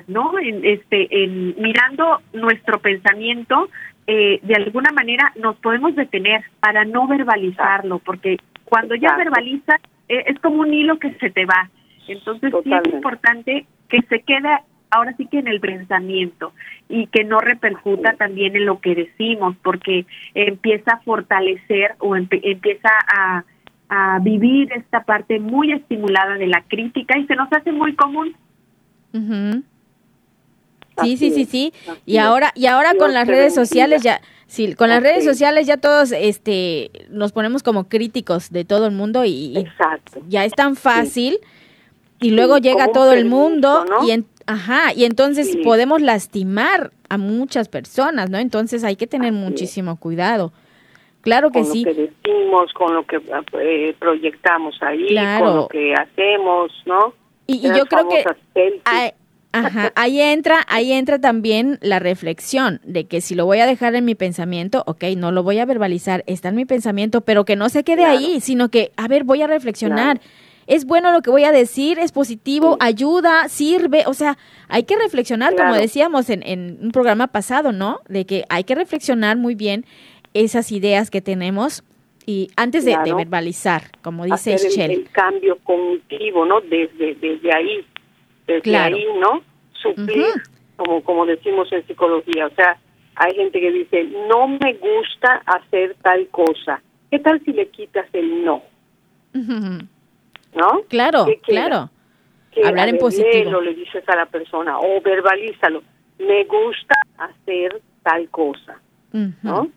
[0.07, 0.39] ¿no?
[0.39, 3.69] En, este, en, mirando nuestro pensamiento,
[4.07, 10.23] eh, de alguna manera nos podemos detener para no verbalizarlo, porque cuando ya verbalizas eh,
[10.27, 11.69] es como un hilo que se te va.
[12.07, 14.49] Entonces sí es importante que se quede
[14.93, 16.53] ahora sí que en el pensamiento
[16.87, 20.05] y que no repercuta también en lo que decimos, porque
[20.35, 23.43] empieza a fortalecer o empieza a,
[23.95, 28.35] a vivir esta parte muy estimulada de la crítica y se nos hace muy común.
[31.01, 31.73] Sí, sí, sí, sí.
[32.03, 35.77] Y ahora, y ahora con las redes sociales ya, sí, con las redes sociales ya
[35.77, 39.63] todos, este, nos ponemos como críticos de todo el mundo y,
[40.27, 41.37] ya es tan fácil.
[42.19, 47.69] Y luego llega todo el mundo y en, ajá, y entonces podemos lastimar a muchas
[47.69, 48.39] personas, ¿no?
[48.39, 50.51] Entonces hay que tener muchísimo cuidado.
[51.23, 51.83] Claro que sí.
[51.83, 53.21] Con lo que decimos, con lo que
[53.61, 57.13] eh, proyectamos ahí, con lo que hacemos, ¿no?
[57.47, 58.23] Y, yo creo que
[59.53, 63.93] Ajá, ahí entra, ahí entra también la reflexión de que si lo voy a dejar
[63.93, 67.55] en mi pensamiento, ok, no lo voy a verbalizar, está en mi pensamiento, pero que
[67.55, 70.19] no se quede ahí, sino que, a ver, voy a reflexionar.
[70.65, 74.95] Es bueno lo que voy a decir, es positivo, ayuda, sirve, o sea, hay que
[74.95, 77.99] reflexionar, como decíamos en, en, un programa pasado, ¿no?
[78.09, 79.85] De que hay que reflexionar muy bien
[80.33, 81.83] esas ideas que tenemos
[82.25, 86.61] y antes de, verbalizar, como dice Hacer el, cambio cognitivo, ¿no?
[86.61, 87.85] Desde, desde ahí
[88.47, 89.41] desde ahí, ¿no?
[89.73, 90.25] Suplir,
[90.75, 92.47] como, como decimos en psicología.
[92.47, 92.77] O sea,
[93.15, 96.81] hay gente que dice, no me gusta hacer tal cosa.
[97.11, 98.63] ¿Qué tal si le quitas el no?
[99.33, 100.81] ¿No?
[100.87, 101.89] Claro, claro.
[102.63, 103.61] Hablar en positivo.
[103.61, 105.83] le dices a la persona o verbalízalo.
[106.19, 108.79] Me gusta hacer tal cosa.
[109.11, 109.69] ¿No?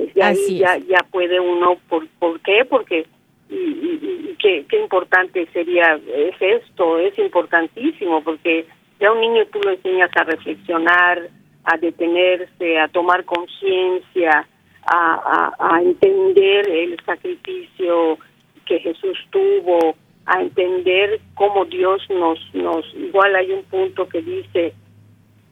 [0.00, 2.64] Desde ahí ya, ya puede uno, ¿por, ¿por qué?
[2.64, 3.06] Porque
[3.50, 8.66] y, qué, qué importante sería es esto, es importantísimo porque
[9.00, 11.28] ya un niño tú lo enseñas a reflexionar,
[11.64, 14.46] a detenerse, a tomar conciencia,
[14.84, 18.18] a, a, entender el sacrificio
[18.64, 19.94] que Jesús tuvo,
[20.26, 24.74] a entender cómo Dios nos, nos igual hay un punto que dice,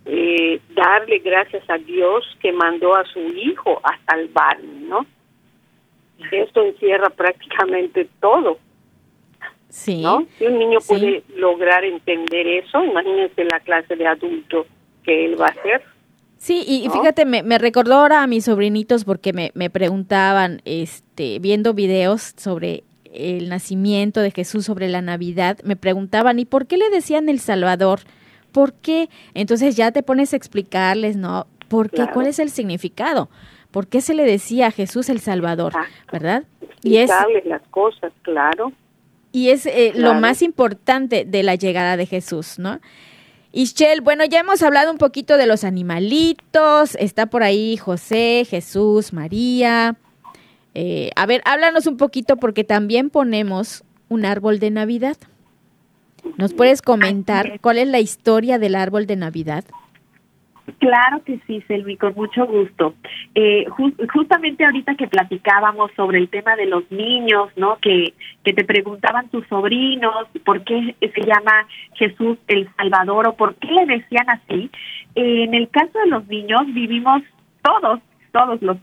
[0.06, 5.06] eh, darle gracias a Dios que mandó a su hijo a salvarme, ¿no?
[6.32, 8.58] esto encierra prácticamente todo.
[9.68, 10.00] Sí.
[10.00, 10.26] ¿no?
[10.38, 14.66] Si un niño puede lograr entender eso, imagínense la clase de adulto
[15.02, 15.82] que él va a hacer.
[16.38, 21.38] Sí, y fíjate, me, me, recordó ahora a mis sobrinitos porque me, me preguntaban, este,
[21.38, 26.76] viendo videos sobre el nacimiento de Jesús, sobre la Navidad, me preguntaban, ¿y por qué
[26.76, 28.00] le decían el Salvador?
[28.56, 29.10] ¿Por qué?
[29.34, 31.46] Entonces ya te pones a explicarles, ¿no?
[31.68, 32.06] ¿Por qué?
[32.10, 33.28] ¿Cuál es el significado?
[33.70, 35.74] ¿Por qué se le decía a Jesús el Salvador?
[36.10, 36.44] ¿Verdad?
[36.82, 37.10] Y es
[37.44, 38.72] las cosas, claro.
[39.30, 42.80] Y es eh, lo más importante de la llegada de Jesús, ¿no?
[43.52, 49.12] Ischel, bueno, ya hemos hablado un poquito de los animalitos, está por ahí José, Jesús,
[49.12, 49.96] María.
[50.72, 55.18] Eh, a ver, háblanos un poquito porque también ponemos un árbol de Navidad.
[56.36, 59.64] ¿Nos puedes comentar cuál es la historia del árbol de Navidad?
[60.78, 62.94] Claro que sí, Selvi, con mucho gusto.
[63.34, 63.66] Eh,
[64.12, 67.78] justamente ahorita que platicábamos sobre el tema de los niños, ¿no?
[67.80, 73.54] Que, que te preguntaban tus sobrinos por qué se llama Jesús el Salvador o por
[73.56, 74.70] qué le decían así.
[75.14, 77.22] en el caso de los niños vivimos
[77.62, 78.00] todos
[78.36, 78.76] todos los,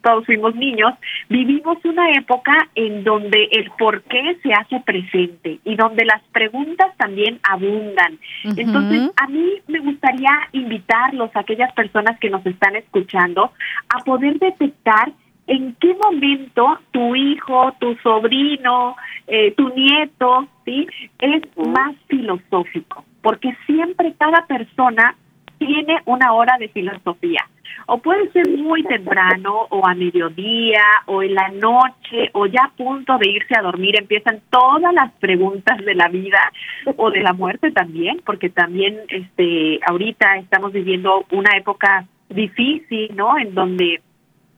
[0.00, 0.94] todos fuimos niños,
[1.28, 6.96] vivimos una época en donde el por qué se hace presente y donde las preguntas
[6.96, 8.18] también abundan.
[8.44, 13.52] Entonces, a mí me gustaría invitarlos a aquellas personas que nos están escuchando
[13.90, 15.12] a poder detectar
[15.48, 18.96] en qué momento tu hijo, tu sobrino,
[19.26, 20.86] eh, tu nieto, ¿sí?
[21.18, 25.14] Es más filosófico, porque siempre cada persona
[25.58, 27.46] tiene una hora de filosofía.
[27.86, 32.76] O puede ser muy temprano, o a mediodía, o en la noche, o ya a
[32.76, 36.52] punto de irse a dormir, empiezan todas las preguntas de la vida
[36.96, 43.38] o de la muerte también, porque también este ahorita estamos viviendo una época difícil, ¿no?
[43.38, 44.00] En donde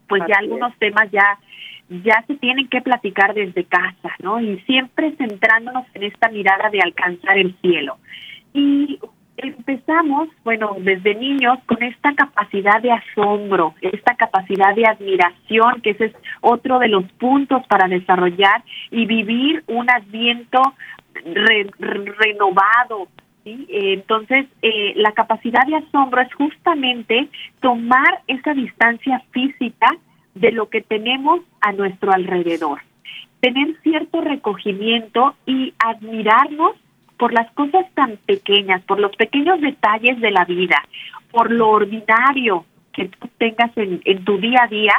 [0.09, 1.39] pues ya algunos temas ya
[1.91, 4.41] ya se tienen que platicar desde casa, ¿no?
[4.41, 7.97] Y siempre centrándonos en esta mirada de alcanzar el cielo.
[8.53, 8.99] Y
[9.39, 16.07] empezamos, bueno, desde niños con esta capacidad de asombro, esta capacidad de admiración, que ese
[16.07, 20.61] es otro de los puntos para desarrollar y vivir un adviento
[21.79, 23.09] renovado.
[23.45, 23.67] ¿sí?
[23.71, 27.29] Entonces, eh, la capacidad de asombro es justamente
[27.61, 29.97] tomar esa distancia física
[30.35, 32.81] de lo que tenemos a nuestro alrededor,
[33.41, 36.77] tener cierto recogimiento y admirarnos
[37.19, 40.83] por las cosas tan pequeñas, por los pequeños detalles de la vida,
[41.31, 44.95] por lo ordinario que tú tengas en, en tu día a día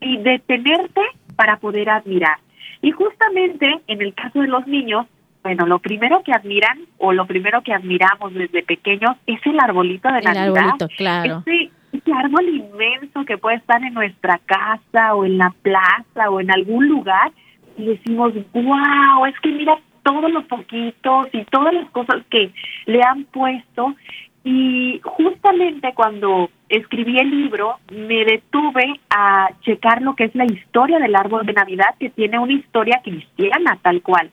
[0.00, 1.02] y detenerte
[1.36, 2.38] para poder admirar.
[2.80, 5.06] Y justamente en el caso de los niños,
[5.42, 10.08] bueno, lo primero que admiran o lo primero que admiramos desde pequeños es el arbolito
[10.08, 10.46] de Navidad.
[10.46, 11.42] El arbolito, claro.
[11.46, 16.40] Ese, ese árbol inmenso que puede estar en nuestra casa o en la plaza o
[16.40, 17.32] en algún lugar
[17.76, 22.52] y decimos, wow, es que mira todos los poquitos y todas las cosas que
[22.86, 23.96] le han puesto.
[24.44, 30.98] Y justamente cuando escribí el libro, me detuve a checar lo que es la historia
[30.98, 34.30] del árbol de Navidad, que tiene una historia cristiana tal cual.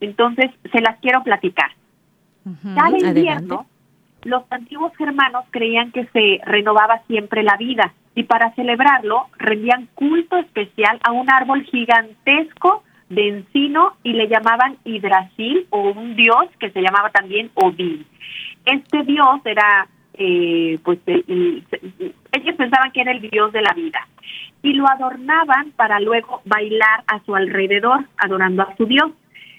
[0.00, 1.70] Entonces, se las quiero platicar.
[2.74, 3.66] Cada invierno,
[4.22, 10.36] los antiguos germanos creían que se renovaba siempre la vida y para celebrarlo rendían culto
[10.36, 16.70] especial a un árbol gigantesco de encino y le llamaban Hidrasil o un dios que
[16.70, 18.06] se llamaba también Odín.
[18.64, 24.06] Este dios era, eh, pues, ellos pensaban que era el dios de la vida
[24.62, 29.12] y lo adornaban para luego bailar a su alrededor, adorando a su dios.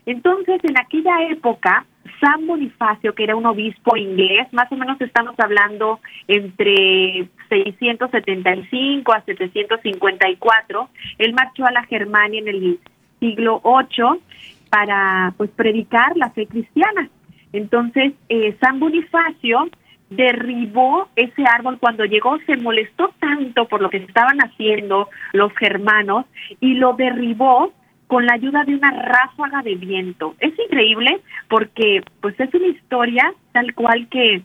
[0.07, 1.85] Entonces, en aquella época,
[2.19, 9.21] San Bonifacio, que era un obispo inglés, más o menos estamos hablando entre 675 a
[9.21, 12.79] 754, él marchó a la Germania en el
[13.25, 14.21] siglo VIII
[14.69, 17.09] para pues predicar la fe cristiana.
[17.53, 19.69] Entonces, eh, San Bonifacio
[20.09, 26.25] derribó ese árbol cuando llegó, se molestó tanto por lo que estaban haciendo los germanos
[26.59, 27.71] y lo derribó
[28.07, 30.35] con la ayuda de una ráfaga de viento.
[30.39, 34.43] Es increíble porque pues es una historia tal cual que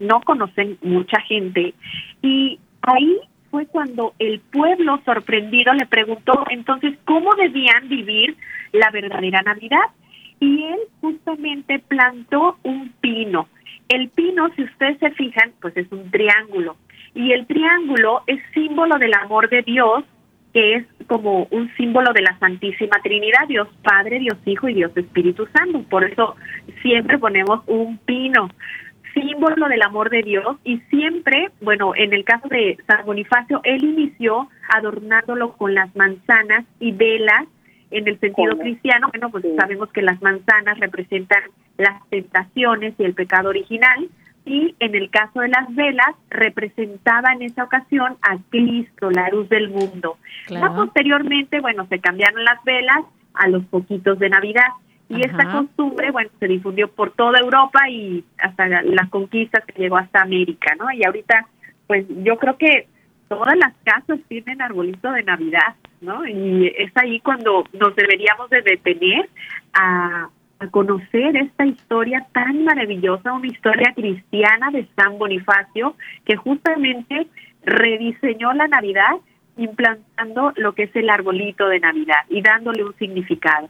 [0.00, 1.74] no conocen mucha gente
[2.22, 3.18] y ahí
[3.50, 8.36] fue cuando el pueblo sorprendido le preguntó entonces cómo debían vivir
[8.72, 9.86] la verdadera Navidad.
[10.40, 13.48] Y él justamente plantó un pino.
[13.88, 16.76] El pino, si ustedes se fijan, pues es un triángulo.
[17.14, 20.04] Y el triángulo es símbolo del amor de Dios,
[20.52, 24.96] que es como un símbolo de la Santísima Trinidad, Dios Padre, Dios Hijo y Dios
[24.96, 25.82] Espíritu Santo.
[25.88, 26.36] Por eso
[26.82, 28.50] siempre ponemos un pino
[29.14, 33.84] símbolo del amor de Dios y siempre, bueno, en el caso de San Bonifacio, él
[33.84, 37.46] inició adornándolo con las manzanas y velas
[37.90, 39.08] en el sentido cristiano.
[39.12, 41.42] Bueno, pues sabemos que las manzanas representan
[41.76, 44.08] las tentaciones y el pecado original
[44.44, 49.48] y en el caso de las velas representaba en esa ocasión a Cristo, la luz
[49.48, 50.16] del mundo.
[50.74, 53.04] posteriormente, bueno, se cambiaron las velas
[53.34, 54.68] a los poquitos de Navidad.
[55.08, 59.96] Y esta costumbre, bueno, se difundió por toda Europa y hasta las conquistas que llegó
[59.96, 60.90] hasta América, ¿no?
[60.92, 61.46] Y ahorita,
[61.86, 62.88] pues yo creo que
[63.28, 66.26] todas las casas tienen arbolito de Navidad, ¿no?
[66.26, 69.28] Y es ahí cuando nos deberíamos de detener
[69.72, 70.28] a,
[70.58, 75.96] a conocer esta historia tan maravillosa, una historia cristiana de San Bonifacio,
[76.26, 77.28] que justamente
[77.64, 79.16] rediseñó la Navidad
[79.56, 83.68] implantando lo que es el arbolito de Navidad y dándole un significado.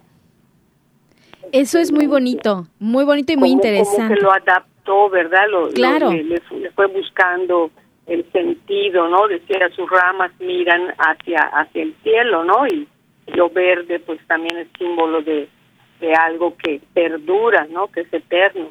[1.53, 4.15] Eso es muy bonito, muy bonito y muy interesante.
[4.15, 5.49] que lo adaptó, ¿verdad?
[5.51, 6.11] Lo, claro.
[6.13, 6.41] le,
[6.75, 7.71] fue buscando
[8.07, 9.29] el sentido, ¿no?
[9.29, 12.67] Decía, sus ramas miran hacia hacia el cielo, ¿no?
[12.67, 12.89] Y
[13.29, 15.49] lo verde, pues también es símbolo de,
[16.01, 17.89] de algo que perdura, ¿no?
[17.89, 18.71] Que es eterno.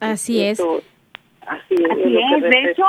[0.00, 0.60] Así es.
[0.60, 2.42] Así es, así es.
[2.42, 2.84] De hecho,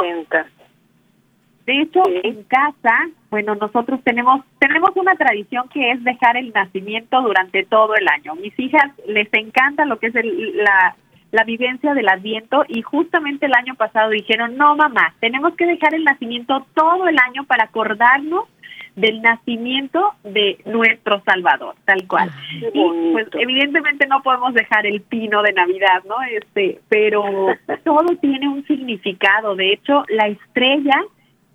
[1.65, 7.21] de hecho, en casa, bueno, nosotros tenemos tenemos una tradición que es dejar el nacimiento
[7.21, 8.36] durante todo el año.
[8.36, 10.95] Mis hijas les encanta lo que es la,
[11.32, 15.95] la vivencia del Adviento y justamente el año pasado dijeron, no mamá, tenemos que dejar
[15.95, 18.49] el nacimiento todo el año para acordarnos
[18.97, 22.29] del nacimiento de nuestro Salvador, tal cual.
[22.73, 26.15] y pues evidentemente no podemos dejar el pino de Navidad, ¿no?
[26.23, 27.23] Este, pero
[27.86, 29.55] todo tiene un significado.
[29.55, 30.99] De hecho, la estrella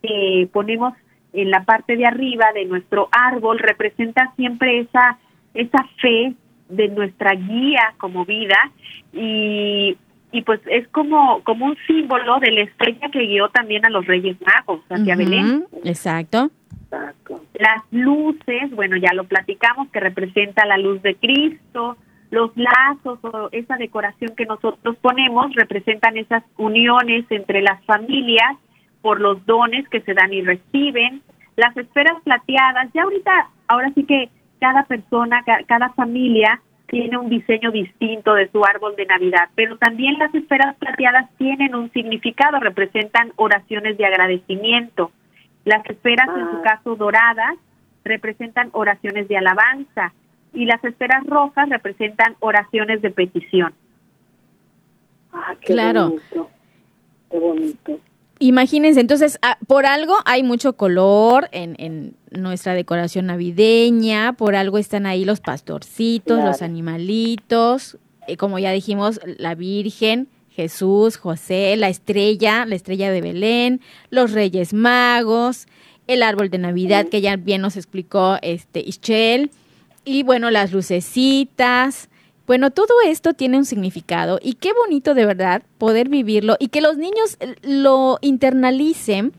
[0.03, 0.95] que ponemos
[1.37, 5.19] en la parte de arriba de nuestro árbol representa siempre esa
[5.55, 6.35] esa fe
[6.69, 8.57] de nuestra guía como vida
[9.13, 9.97] y,
[10.33, 14.07] y pues es como como un símbolo de la estrella que guió también a los
[14.07, 15.67] Reyes Magos hacia Belén.
[15.85, 16.51] Exacto.
[17.55, 21.97] Las luces, bueno, ya lo platicamos, que representa la luz de Cristo.
[22.31, 28.57] Los lazos o esa decoración que nosotros ponemos representan esas uniones entre las familias
[29.03, 31.23] por los dones que se dan y reciben.
[31.57, 34.29] Las esferas plateadas, ya ahorita, ahora sí que
[34.61, 40.19] cada persona, cada familia tiene un diseño distinto de su árbol de Navidad, pero también
[40.19, 45.11] las esferas plateadas tienen un significado, representan oraciones de agradecimiento.
[45.65, 46.63] Las esferas, en su ah.
[46.63, 47.57] caso doradas,
[48.05, 50.13] representan oraciones de alabanza
[50.53, 53.75] y las esferas rojas representan oraciones de petición.
[55.33, 56.11] Ah, qué claro.
[56.11, 56.51] Bonito.
[57.31, 58.01] Qué bonito.
[58.39, 64.77] Imagínense, entonces, ah, por algo hay mucho color en, en, nuestra decoración navideña, por algo
[64.77, 67.97] están ahí los pastorcitos, los animalitos,
[68.29, 73.81] eh, como ya dijimos, la Virgen, Jesús, José, la estrella, la estrella de Belén,
[74.11, 75.67] los Reyes Magos,
[76.07, 79.51] el árbol de Navidad que ya bien nos explicó este Ischel,
[80.05, 82.11] y bueno, las lucecitas,
[82.47, 86.81] bueno, todo esto tiene un significado y qué bonito de verdad poder vivirlo y que
[86.81, 89.33] los niños lo internalicen.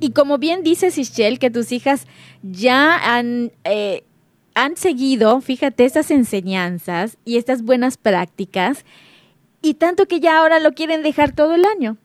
[0.00, 2.06] Y como bien dice Sichel, que tus hijas
[2.42, 4.04] ya han, eh,
[4.54, 8.86] han seguido, fíjate, estas enseñanzas y estas buenas prácticas,
[9.60, 11.98] y tanto que ya ahora lo quieren dejar todo el año.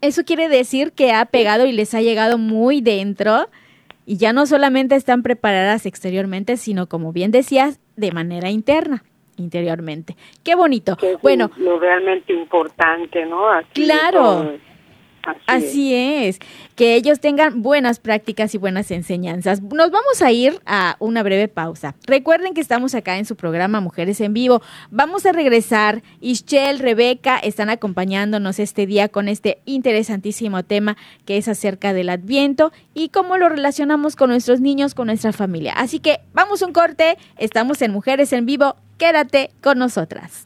[0.00, 3.50] Eso quiere decir que ha pegado y les ha llegado muy dentro
[4.06, 9.04] y ya no solamente están preparadas exteriormente, sino como bien decías, de manera interna
[9.36, 10.16] interiormente.
[10.42, 10.96] Qué bonito.
[11.22, 13.42] bueno, lo realmente importante, ¿no?
[13.72, 14.58] claro.
[15.46, 16.40] Así, es.
[16.74, 19.62] que ellos tengan buenas prácticas y buenas enseñanzas.
[19.62, 21.94] Nos vamos a ir a una breve pausa.
[22.06, 24.62] Recuerden que estamos acá en su programa Mujeres en Vivo.
[24.90, 26.02] Vamos a regresar.
[26.20, 32.72] Ischel, Rebeca están acompañándonos este día con este interesantísimo tema que es acerca del Adviento
[32.94, 35.74] y cómo lo relacionamos con nuestros niños, con nuestra familia.
[35.76, 37.16] Así que vamos a un corte.
[37.38, 40.44] Estamos en Mujeres en Vivo Quédate con nosotras.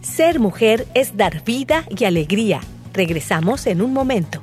[0.00, 2.62] Ser mujer es dar vida y alegría.
[2.94, 4.42] Regresamos en un momento.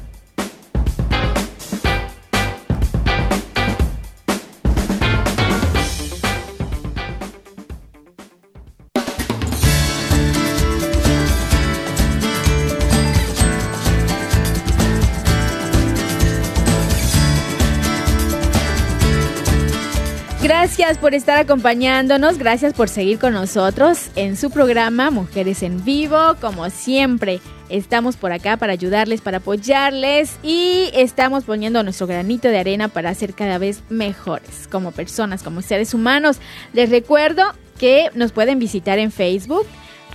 [20.81, 26.17] Gracias por estar acompañándonos, gracias por seguir con nosotros en su programa Mujeres en Vivo.
[26.41, 32.57] Como siempre, estamos por acá para ayudarles, para apoyarles y estamos poniendo nuestro granito de
[32.57, 36.39] arena para ser cada vez mejores como personas, como seres humanos.
[36.73, 37.43] Les recuerdo
[37.77, 39.67] que nos pueden visitar en Facebook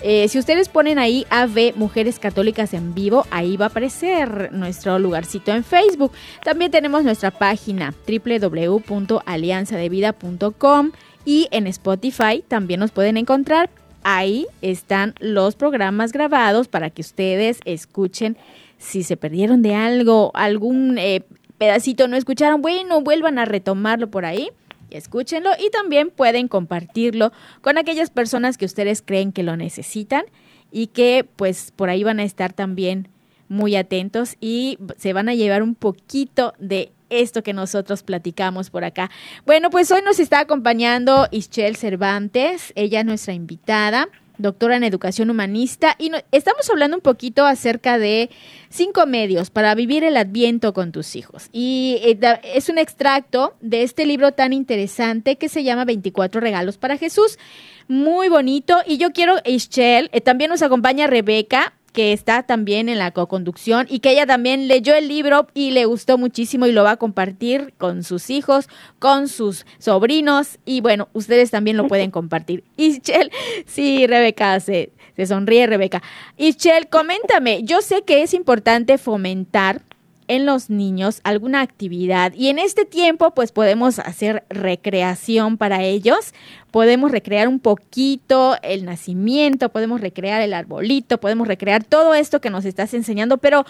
[0.03, 4.99] eh, si ustedes ponen ahí AV Mujeres Católicas en Vivo, ahí va a aparecer nuestro
[4.99, 6.13] lugarcito en Facebook.
[6.45, 10.91] También tenemos nuestra página www.alianzadevida.com
[11.25, 13.71] y en Spotify también nos pueden encontrar.
[14.05, 18.37] Ahí están los programas grabados para que ustedes escuchen
[18.79, 21.25] si se perdieron de algo, algún eh,
[21.59, 24.51] pedacito no escucharon, bueno, vuelvan a retomarlo por ahí
[24.97, 30.25] escúchenlo y también pueden compartirlo con aquellas personas que ustedes creen que lo necesitan
[30.71, 33.09] y que pues por ahí van a estar también
[33.49, 38.85] muy atentos y se van a llevar un poquito de esto que nosotros platicamos por
[38.85, 39.11] acá.
[39.45, 44.09] Bueno, pues hoy nos está acompañando Ischel Cervantes, ella es nuestra invitada
[44.39, 48.31] doctora en educación humanista, y estamos hablando un poquito acerca de
[48.69, 51.49] cinco medios para vivir el adviento con tus hijos.
[51.53, 56.79] Y eh, es un extracto de este libro tan interesante que se llama 24 regalos
[56.79, 57.39] para Jesús.
[57.89, 58.79] Muy bonito.
[58.87, 63.87] Y yo quiero, Ischel, eh, también nos acompaña Rebeca que está también en la co-conducción
[63.89, 66.97] y que ella también leyó el libro y le gustó muchísimo y lo va a
[66.99, 68.69] compartir con sus hijos,
[68.99, 72.65] con sus sobrinos y bueno, ustedes también lo pueden compartir.
[72.77, 73.31] Ischel,
[73.65, 76.03] sí, Rebeca se, se sonríe Rebeca.
[76.37, 79.81] Ischel, coméntame, yo sé que es importante fomentar
[80.29, 86.35] en los niños alguna actividad y en este tiempo pues podemos hacer recreación para ellos,
[86.71, 92.51] podemos recrear un poquito el nacimiento, podemos recrear el arbolito, podemos recrear todo esto que
[92.51, 93.65] nos estás enseñando, pero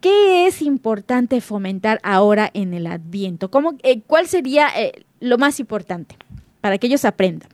[0.00, 3.50] ¿qué es importante fomentar ahora en el adviento?
[3.50, 6.16] ¿Cómo, eh, ¿Cuál sería eh, lo más importante
[6.60, 7.53] para que ellos aprendan?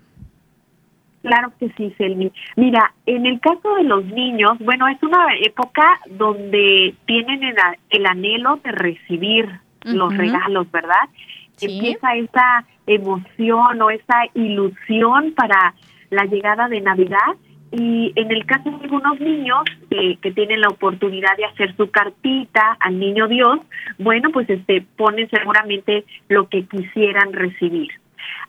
[1.22, 2.32] Claro que sí, Selmi.
[2.56, 7.42] Mira, en el caso de los niños, bueno, es una época donde tienen
[7.90, 9.48] el, anhelo de recibir
[9.84, 11.08] los regalos, ¿verdad?
[11.60, 15.74] Empieza esa emoción o esa ilusión para
[16.08, 17.36] la llegada de Navidad
[17.70, 19.60] y en el caso de algunos niños
[19.90, 23.60] que tienen la oportunidad de hacer su cartita al niño Dios,
[23.98, 27.90] bueno, pues este ponen seguramente lo que quisieran recibir.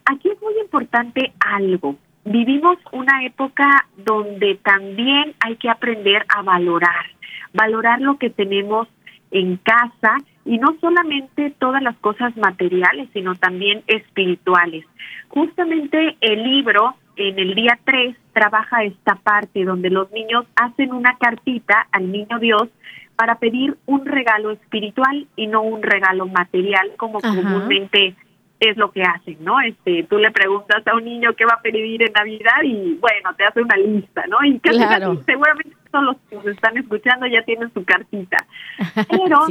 [0.06, 7.06] Aquí es muy importante algo vivimos una época donde también hay que aprender a valorar,
[7.54, 8.88] valorar lo que tenemos
[9.32, 14.86] en casa y no solamente todas las cosas materiales, sino también espirituales.
[15.30, 21.18] Justamente el libro en el día 3 trabaja esta parte donde los niños hacen una
[21.18, 22.70] cartita al niño Dios
[23.16, 28.16] para pedir un regalo espiritual y no un regalo material como comúnmente
[28.62, 29.60] es lo que hacen, ¿no?
[29.60, 33.34] Este, tú le preguntas a un niño qué va a pedir en Navidad y bueno,
[33.36, 34.38] te hace una lista, ¿no?
[34.44, 34.78] Y casi,
[35.26, 38.46] seguramente todos los que nos están escuchando ya tienen su cartita.
[39.10, 39.48] Pero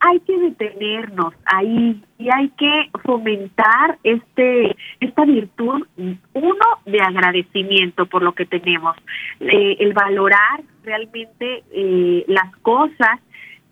[0.00, 5.86] hay que detenernos ahí y hay que fomentar este esta virtud
[6.34, 8.94] uno de agradecimiento por lo que tenemos,
[9.40, 13.20] eh, el valorar realmente eh, las cosas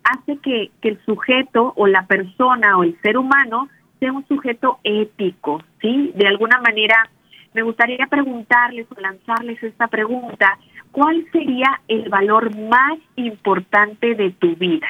[0.02, 3.68] hace que, que el sujeto o la persona o el ser humano
[3.98, 6.12] sea un sujeto ético, ¿sí?
[6.14, 7.08] De alguna manera,
[7.54, 10.58] me gustaría preguntarles o lanzarles esta pregunta,
[10.92, 14.88] ¿cuál sería el valor más importante de tu vida?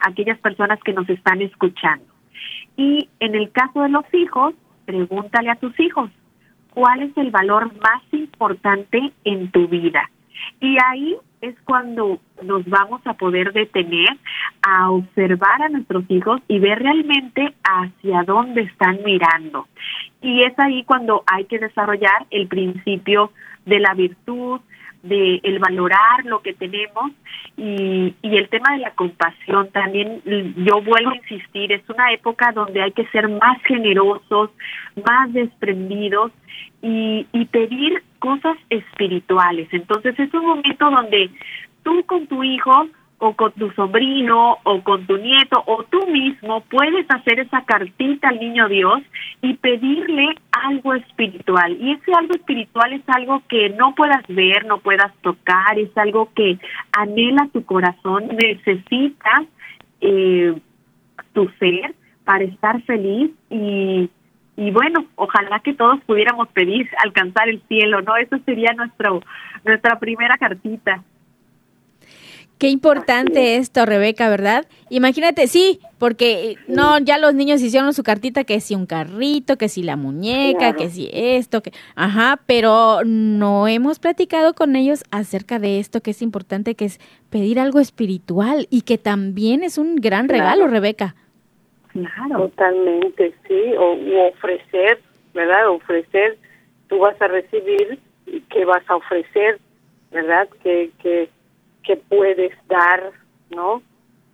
[0.00, 2.04] Aquellas personas que nos están escuchando.
[2.76, 6.10] Y en el caso de los hijos, pregúntale a tus hijos,
[6.74, 10.10] ¿cuál es el valor más importante en tu vida?
[10.60, 11.16] Y ahí
[11.48, 14.08] es cuando nos vamos a poder detener
[14.62, 19.68] a observar a nuestros hijos y ver realmente hacia dónde están mirando.
[20.20, 23.32] Y es ahí cuando hay que desarrollar el principio
[23.64, 24.60] de la virtud,
[25.08, 27.12] de el valorar lo que tenemos
[27.56, 32.52] y, y el tema de la compasión también yo vuelvo a insistir es una época
[32.52, 34.50] donde hay que ser más generosos
[35.04, 36.32] más desprendidos
[36.82, 39.68] y, y pedir cosas espirituales.
[39.72, 41.30] Entonces es un momento donde
[41.82, 42.88] tú con tu hijo
[43.18, 48.28] o con tu sobrino o con tu nieto o tú mismo puedes hacer esa cartita
[48.28, 49.02] al niño Dios
[49.40, 51.76] y pedirle algo espiritual.
[51.80, 56.30] Y ese algo espiritual es algo que no puedas ver, no puedas tocar, es algo
[56.34, 56.58] que
[56.92, 59.44] anhela tu corazón, necesitas
[60.00, 60.54] eh,
[61.32, 61.94] tu ser
[62.24, 64.10] para estar feliz y,
[64.56, 68.16] y bueno, ojalá que todos pudiéramos pedir alcanzar el cielo, ¿no?
[68.16, 69.22] Eso sería nuestro,
[69.64, 71.02] nuestra primera cartita.
[72.58, 74.64] Qué importante esto, Rebeca, ¿verdad?
[74.88, 79.58] Imagínate, sí, porque eh, no, ya los niños hicieron su cartita que si un carrito,
[79.58, 85.04] que si la muñeca, que si esto, que, ajá, pero no hemos platicado con ellos
[85.10, 86.98] acerca de esto que es importante, que es
[87.28, 91.14] pedir algo espiritual y que también es un gran regalo, Rebeca.
[91.88, 92.48] Claro.
[92.48, 95.02] Totalmente, sí, o ofrecer,
[95.34, 95.68] ¿verdad?
[95.68, 96.38] Ofrecer,
[96.88, 97.98] tú vas a recibir,
[98.48, 99.60] ¿qué vas a ofrecer?
[100.10, 100.48] ¿Verdad?
[100.62, 101.28] Que, que que
[102.26, 103.12] puedes dar,
[103.50, 103.82] ¿no?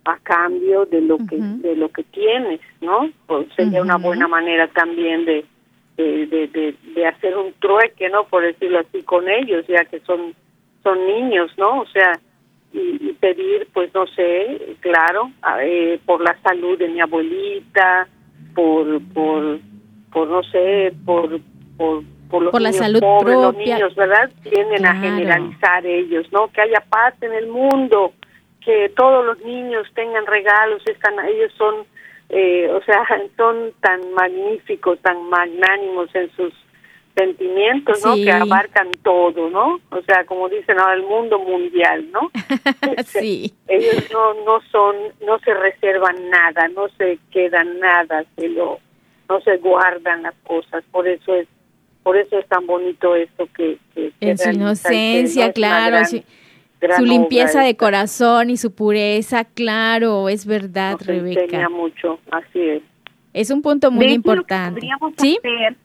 [0.05, 3.09] A cambio de lo que de lo que tienes, ¿no?
[3.27, 5.45] Pues sería una buena manera también de
[5.95, 8.23] de, de, hacer un trueque, ¿no?
[8.25, 10.33] Por decirlo así con ellos, ya que son
[10.81, 11.81] son niños, ¿no?
[11.81, 12.19] O sea,
[12.73, 15.31] y, pedir, pues no sé, claro,
[15.61, 18.07] eh, por la salud de mi abuelita,
[18.55, 19.59] por por
[20.11, 21.39] por no sé, por
[21.77, 22.03] por
[22.39, 23.35] por, la salud propia.
[23.35, 24.29] los niños, ¿verdad?
[24.41, 26.47] Tienden a generalizar ellos, ¿no?
[26.47, 28.13] Que haya paz en el mundo,
[28.65, 31.85] que todos los niños tengan regalos, están, ellos son,
[32.29, 33.05] eh, o sea,
[33.37, 36.53] son tan magníficos, tan magnánimos en sus
[37.15, 38.15] sentimientos, ¿no?
[38.15, 39.79] Que abarcan todo, ¿no?
[39.91, 42.31] O sea, como dicen ahora, el mundo mundial, ¿no?
[43.05, 43.53] sí.
[43.67, 48.79] Ellos no, no son, no se reservan nada, no se quedan nada, se lo,
[49.29, 51.47] no se guardan las cosas, por eso es
[52.03, 53.77] por eso es tan bonito esto que...
[54.19, 61.07] en su inocencia, claro, su limpieza de corazón y su pureza, claro, es verdad, nos
[61.07, 61.69] Rebeca.
[61.69, 62.83] mucho, así es.
[63.33, 64.79] Es un punto muy importante.
[64.81, 65.75] podríamos hacer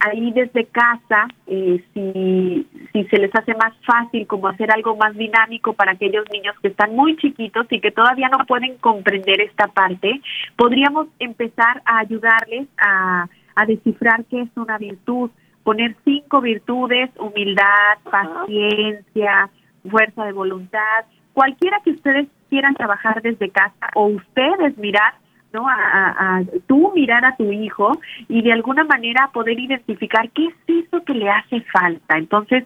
[0.00, 5.16] ahí desde casa, eh, si, si se les hace más fácil como hacer algo más
[5.16, 9.68] dinámico para aquellos niños que están muy chiquitos y que todavía no pueden comprender esta
[9.68, 10.20] parte,
[10.56, 15.30] podríamos empezar a ayudarles a, a descifrar qué es una virtud,
[15.62, 19.50] poner cinco virtudes, humildad, paciencia,
[19.88, 25.14] fuerza de voluntad, cualquiera que ustedes quieran trabajar desde casa o ustedes mirar
[25.52, 25.68] ¿no?
[25.68, 27.92] A, a, tú mirar a tu hijo
[28.28, 32.16] y de alguna manera poder identificar qué es eso que le hace falta.
[32.16, 32.64] Entonces,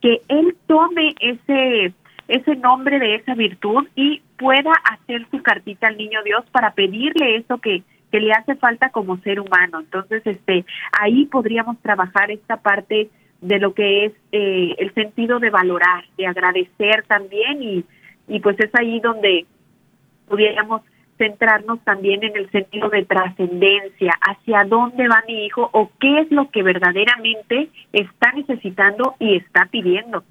[0.00, 1.92] que él tome ese
[2.28, 7.36] ese nombre de esa virtud y pueda hacer su cartita al niño Dios para pedirle
[7.36, 9.80] eso que que le hace falta como ser humano.
[9.80, 10.64] Entonces, este,
[11.00, 16.26] ahí podríamos trabajar esta parte de lo que es eh, el sentido de valorar, de
[16.26, 17.84] agradecer también y,
[18.26, 19.46] y pues es ahí donde
[20.26, 20.82] pudiéramos
[21.18, 26.30] centrarnos también en el sentido de trascendencia, hacia dónde va mi hijo o qué es
[26.30, 30.24] lo que verdaderamente está necesitando y está pidiendo.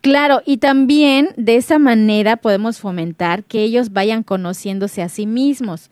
[0.00, 5.90] Claro, y también de esa manera podemos fomentar que ellos vayan conociéndose a sí mismos,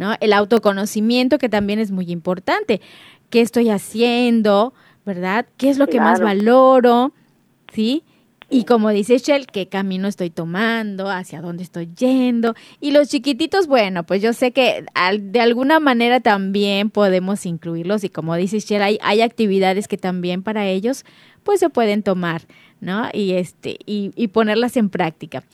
[0.00, 0.14] ¿no?
[0.20, 2.80] El autoconocimiento que también es muy importante.
[3.28, 4.72] ¿Qué estoy haciendo?
[5.04, 5.44] ¿Verdad?
[5.58, 7.12] ¿Qué es lo que más valoro?
[7.74, 8.02] ¿Sí?
[8.48, 12.54] Y como dice Shell, qué camino estoy tomando, hacia dónde estoy yendo.
[12.80, 14.86] Y los chiquititos, bueno, pues yo sé que
[15.20, 18.02] de alguna manera también podemos incluirlos.
[18.02, 21.04] Y como dice Shell, hay, hay actividades que también para ellos,
[21.44, 22.40] pues se pueden tomar,
[22.80, 23.10] ¿no?
[23.12, 25.44] Y este, y, y ponerlas en práctica.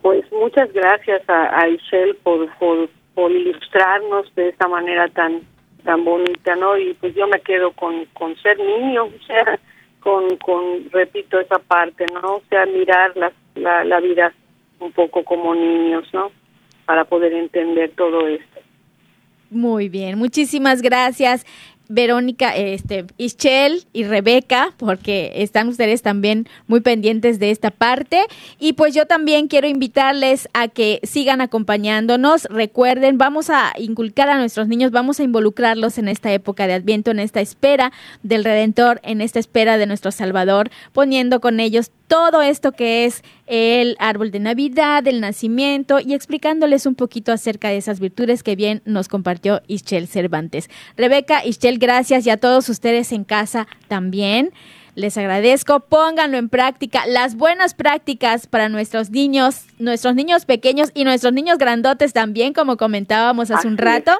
[0.00, 5.42] Pues muchas gracias a, a Ischel por, por, por ilustrarnos de esta manera tan
[5.80, 6.76] tan bonita, ¿no?
[6.78, 9.58] Y pues yo me quedo con, con ser niño, o sea,
[10.00, 12.36] con, con, repito, esa parte, ¿no?
[12.36, 14.32] O sea, mirar la, la, la vida
[14.78, 16.30] un poco como niños, ¿no?
[16.86, 18.60] Para poder entender todo esto.
[19.50, 21.44] Muy bien, muchísimas gracias.
[21.90, 28.26] Verónica, este, Ischel y Rebeca, porque están ustedes también muy pendientes de esta parte.
[28.60, 32.44] Y pues yo también quiero invitarles a que sigan acompañándonos.
[32.44, 37.10] Recuerden, vamos a inculcar a nuestros niños, vamos a involucrarlos en esta época de Adviento,
[37.10, 37.90] en esta espera
[38.22, 43.24] del Redentor, en esta espera de nuestro Salvador, poniendo con ellos todo esto que es
[43.50, 48.54] el árbol de Navidad, el nacimiento y explicándoles un poquito acerca de esas virtudes que
[48.54, 50.70] bien nos compartió Ischel Cervantes.
[50.96, 54.52] Rebeca, Ischel, gracias y a todos ustedes en casa también.
[54.94, 61.02] Les agradezco, pónganlo en práctica, las buenas prácticas para nuestros niños, nuestros niños pequeños y
[61.02, 64.12] nuestros niños grandotes también, como comentábamos hace un rato.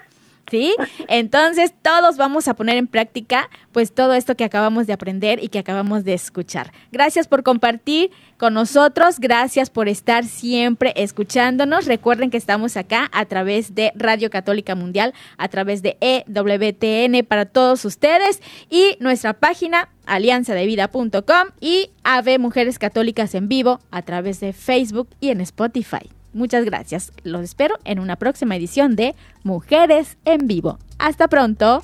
[0.50, 0.74] ¿Sí?
[1.08, 5.48] Entonces todos vamos a poner en práctica pues todo esto que acabamos de aprender y
[5.48, 6.72] que acabamos de escuchar.
[6.92, 11.86] Gracias por compartir con nosotros, gracias por estar siempre escuchándonos.
[11.86, 17.46] Recuerden que estamos acá a través de Radio Católica Mundial, a través de EWTN para
[17.46, 24.52] todos ustedes y nuestra página alianzadevida.com y AV Mujeres Católicas en vivo a través de
[24.52, 26.19] Facebook y en Spotify.
[26.32, 27.12] Muchas gracias.
[27.22, 30.78] Los espero en una próxima edición de Mujeres en Vivo.
[30.98, 31.82] Hasta pronto.